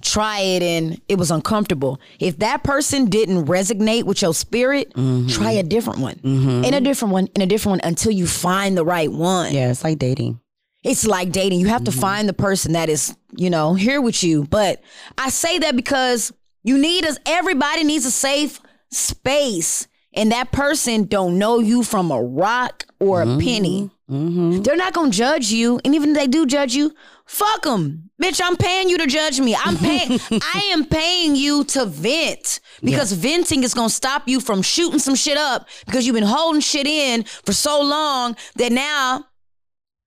try 0.03 0.41
it 0.41 0.63
and 0.63 1.01
it 1.09 1.17
was 1.17 1.31
uncomfortable. 1.31 2.01
If 2.19 2.39
that 2.39 2.63
person 2.63 3.07
didn't 3.07 3.47
resonate 3.47 4.05
with 4.05 4.23
your 4.23 4.35
spirit, 4.35 4.93
mm-hmm. 4.95 5.29
try 5.29 5.53
a 5.53 5.63
different 5.63 6.01
one. 6.01 6.17
Mm-hmm. 6.17 6.65
And 6.65 6.75
a 6.75 6.81
different 6.81 7.13
one, 7.13 7.29
and 7.35 7.43
a 7.43 7.47
different 7.47 7.83
one 7.83 7.89
until 7.89 8.13
you 8.13 8.27
find 8.27 8.77
the 8.77 8.85
right 8.85 9.11
one. 9.11 9.55
Yeah, 9.55 9.71
it's 9.71 9.85
like 9.85 9.99
dating. 9.99 10.41
It's 10.83 11.07
like 11.07 11.33
dating. 11.33 11.61
You 11.61 11.67
have 11.69 11.85
to 11.85 11.91
mm-hmm. 11.91 12.01
find 12.01 12.29
the 12.29 12.33
person 12.33 12.73
that 12.73 12.89
is, 12.89 13.17
you 13.37 13.51
know, 13.51 13.75
here 13.75 14.01
with 14.01 14.23
you. 14.23 14.45
But 14.45 14.83
I 15.19 15.29
say 15.29 15.59
that 15.61 15.77
because 15.77 16.33
you 16.63 16.79
need 16.79 17.05
us, 17.05 17.19
everybody 17.27 17.85
needs 17.85 18.07
a 18.07 18.11
safe 18.11 18.61
space. 18.91 19.89
And 20.15 20.33
that 20.33 20.51
person 20.51 21.05
don't 21.05 21.39
know 21.39 21.59
you 21.59 21.83
from 21.83 22.11
a 22.11 22.23
rock 22.23 22.85
or 22.99 23.23
a 23.23 23.27
mm-hmm. 23.27 23.41
penny. 23.41 23.91
Mm-hmm. 24.11 24.63
They're 24.63 24.77
not 24.77 24.95
gonna 24.95 25.11
judge 25.11 25.51
you. 25.51 25.79
And 25.85 25.95
even 25.95 26.11
if 26.11 26.17
they 26.17 26.27
do 26.27 26.47
judge 26.47 26.75
you, 26.75 26.95
fuck 27.27 27.63
them. 27.63 28.11
Bitch, 28.23 28.41
I'm 28.43 28.57
paying 28.57 28.89
you 28.89 28.97
to 28.99 29.07
judge 29.07 29.41
me. 29.41 29.55
I'm 29.55 29.77
paying 29.77 30.19
I 30.31 30.71
am 30.73 30.87
paying 30.87 31.37
you 31.37 31.65
to 31.65 31.85
vent. 31.85 32.61
Because 32.83 33.13
venting 33.13 33.63
is 33.63 33.75
gonna 33.75 33.91
stop 33.91 34.27
you 34.27 34.41
from 34.41 34.63
shooting 34.63 34.99
some 34.99 35.17
shit 35.17 35.37
up 35.37 35.69
because 35.85 36.07
you've 36.07 36.15
been 36.15 36.23
holding 36.23 36.61
shit 36.61 36.87
in 36.87 37.25
for 37.25 37.53
so 37.53 37.83
long 37.83 38.37
that 38.57 38.73
now 38.73 39.27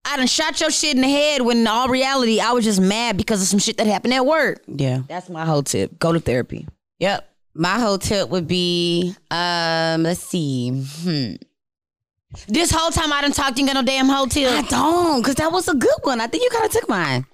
I 0.06 0.18
done 0.18 0.28
shot 0.28 0.60
your 0.60 0.72
shit 0.72 0.96
in 0.96 1.02
the 1.02 1.10
head 1.10 1.42
when 1.42 1.60
in 1.60 1.68
all 1.68 1.88
reality 1.88 2.40
I 2.40 2.54
was 2.54 2.66
just 2.66 2.82
mad 2.82 3.18
because 3.18 3.42
of 3.42 3.48
some 3.48 3.60
shit 3.60 3.78
that 3.78 3.88
happened 3.88 4.14
at 4.14 4.26
work. 4.26 4.64
Yeah. 4.68 5.02
That's 5.08 5.30
my 5.30 5.46
whole 5.46 5.64
tip. 5.64 6.00
Go 6.00 6.14
to 6.14 6.20
therapy. 6.20 6.68
Yep. 7.00 7.30
My 7.54 7.80
whole 7.80 7.98
tip 7.98 8.30
would 8.30 8.48
be, 8.48 9.14
um, 9.32 10.04
let's 10.04 10.22
see. 10.22 10.70
Hmm. 10.70 11.34
This 12.48 12.72
whole 12.72 12.92
time 12.92 13.12
I 13.12 13.22
done 13.22 13.32
talked, 13.32 13.58
you 13.58 13.66
ain't 13.66 13.74
got 13.74 13.84
no 13.84 13.86
damn 13.86 14.08
hotel. 14.08 14.54
I 14.58 14.62
don't, 14.62 15.24
cause 15.24 15.36
that 15.36 15.52
was 15.52 15.68
a 15.68 15.74
good 15.74 15.90
one. 16.04 16.22
I 16.22 16.28
think 16.28 16.44
you 16.44 16.50
kind 16.52 16.66
of 16.66 16.72
took 16.72 16.88
mine. 16.88 17.26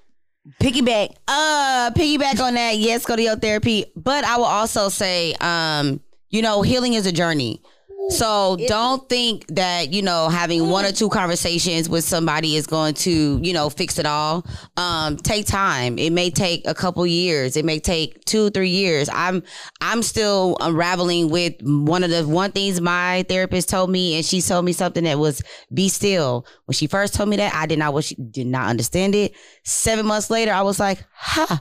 Piggyback. 0.60 1.16
Uh, 1.28 1.92
piggyback 1.96 2.40
on 2.40 2.54
that. 2.54 2.78
Yes, 2.78 3.06
go 3.06 3.16
to 3.16 3.22
your 3.22 3.36
therapy. 3.36 3.86
But 3.96 4.24
I 4.24 4.38
will 4.38 4.46
also 4.46 4.90
say, 4.90 5.34
um, 5.42 6.00
you 6.30 6.42
know, 6.42 6.62
healing 6.62 6.94
is 6.94 7.06
a 7.06 7.12
journey. 7.12 7.62
So 8.10 8.58
don't 8.68 9.08
think 9.10 9.48
that, 9.56 9.92
you 9.92 10.02
know, 10.02 10.30
having 10.30 10.70
one 10.70 10.86
or 10.86 10.92
two 10.92 11.10
conversations 11.10 11.90
with 11.90 12.04
somebody 12.04 12.56
is 12.56 12.68
going 12.68 12.94
to, 12.96 13.40
you 13.42 13.54
know, 13.54 13.70
fix 13.70 13.98
it 14.00 14.06
all. 14.06 14.46
Um, 14.78 15.18
take 15.18 15.46
time. 15.46 15.98
It 15.98 16.12
may 16.12 16.30
take 16.30 16.68
a 16.68 16.74
couple 16.74 17.06
years. 17.08 17.58
It 17.58 17.66
may 17.66 17.80
take 17.80 18.24
two, 18.26 18.50
three 18.52 18.70
years. 18.70 19.10
I'm 19.12 19.44
I'm 19.82 20.04
still 20.04 20.58
unraveling 20.60 21.30
with 21.30 21.56
one 21.62 22.04
of 22.04 22.10
the 22.10 22.28
one 22.28 22.52
things 22.52 22.80
my 22.82 23.26
therapist 23.28 23.70
told 23.70 23.90
me, 23.90 24.16
and 24.16 24.26
she 24.26 24.42
told 24.42 24.66
me 24.66 24.74
something 24.74 25.04
that 25.06 25.20
was 25.20 25.42
be 25.74 25.90
still. 25.90 26.46
When 26.66 26.74
she 26.74 26.88
first 26.88 27.14
told 27.14 27.30
me 27.30 27.38
that, 27.38 27.54
I 27.54 27.66
did 27.66 27.80
not 27.80 27.94
what 27.94 28.06
she 28.06 28.16
did 28.16 28.48
not 28.48 28.68
understand 28.70 29.16
it. 29.16 29.34
Seven 29.64 30.06
months 30.06 30.30
later, 30.30 30.52
I 30.52 30.62
was 30.62 30.80
like, 30.80 31.04
huh. 31.14 31.58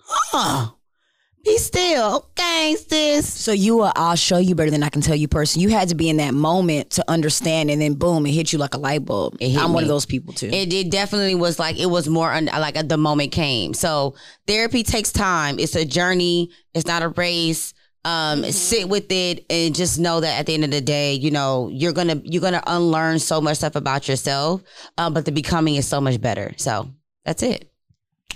Huh. 0.00 0.70
Be 1.44 1.58
still. 1.58 2.28
Sis. 2.76 3.32
So 3.32 3.52
you 3.52 3.78
were, 3.78 3.92
I'll 3.96 4.16
show 4.16 4.38
you 4.38 4.54
better 4.54 4.70
than 4.70 4.82
I 4.82 4.88
can 4.88 5.02
tell 5.02 5.14
you 5.14 5.28
person. 5.28 5.62
You 5.62 5.68
had 5.70 5.88
to 5.88 5.94
be 5.94 6.08
in 6.08 6.18
that 6.18 6.34
moment 6.34 6.90
to 6.92 7.04
understand 7.08 7.70
and 7.70 7.80
then 7.80 7.94
boom, 7.94 8.26
it 8.26 8.32
hit 8.32 8.52
you 8.52 8.58
like 8.58 8.74
a 8.74 8.78
light 8.78 9.04
bulb. 9.04 9.36
I'm 9.40 9.72
one 9.72 9.82
of 9.82 9.88
those 9.88 10.06
people 10.06 10.34
too. 10.34 10.48
It, 10.48 10.72
it 10.72 10.90
definitely 10.90 11.34
was 11.34 11.58
like 11.58 11.78
it 11.78 11.86
was 11.86 12.08
more 12.08 12.32
un, 12.32 12.46
like 12.46 12.88
the 12.88 12.96
moment 12.96 13.32
came. 13.32 13.74
So 13.74 14.14
therapy 14.46 14.82
takes 14.82 15.12
time. 15.12 15.58
It's 15.58 15.74
a 15.76 15.84
journey. 15.84 16.50
It's 16.74 16.86
not 16.86 17.02
a 17.02 17.08
race. 17.08 17.74
Um, 18.04 18.44
sit 18.44 18.88
with 18.88 19.10
it 19.10 19.44
and 19.50 19.74
just 19.74 19.98
know 19.98 20.20
that 20.20 20.38
at 20.38 20.46
the 20.46 20.54
end 20.54 20.64
of 20.64 20.70
the 20.70 20.80
day, 20.80 21.14
you 21.14 21.30
know, 21.30 21.68
you're 21.70 21.92
gonna 21.92 22.20
you're 22.24 22.40
gonna 22.40 22.62
unlearn 22.66 23.18
so 23.18 23.40
much 23.40 23.58
stuff 23.58 23.76
about 23.76 24.08
yourself. 24.08 24.62
Um, 24.96 25.12
but 25.12 25.24
the 25.24 25.32
becoming 25.32 25.76
is 25.76 25.86
so 25.86 26.00
much 26.00 26.20
better. 26.20 26.54
So 26.56 26.90
that's 27.24 27.42
it. 27.42 27.70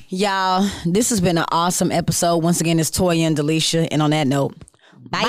Y'all, 0.09 0.69
this 0.85 1.11
has 1.11 1.21
been 1.21 1.39
an 1.39 1.45
awesome 1.51 1.91
episode. 1.91 2.39
Once 2.39 2.61
again, 2.61 2.79
it's 2.79 2.91
Toya 2.91 3.21
and 3.21 3.37
Delicia. 3.37 3.89
And 3.91 4.03
on 4.03 4.11
that 4.11 4.27
note, 4.27 4.55
bye. 5.11 5.23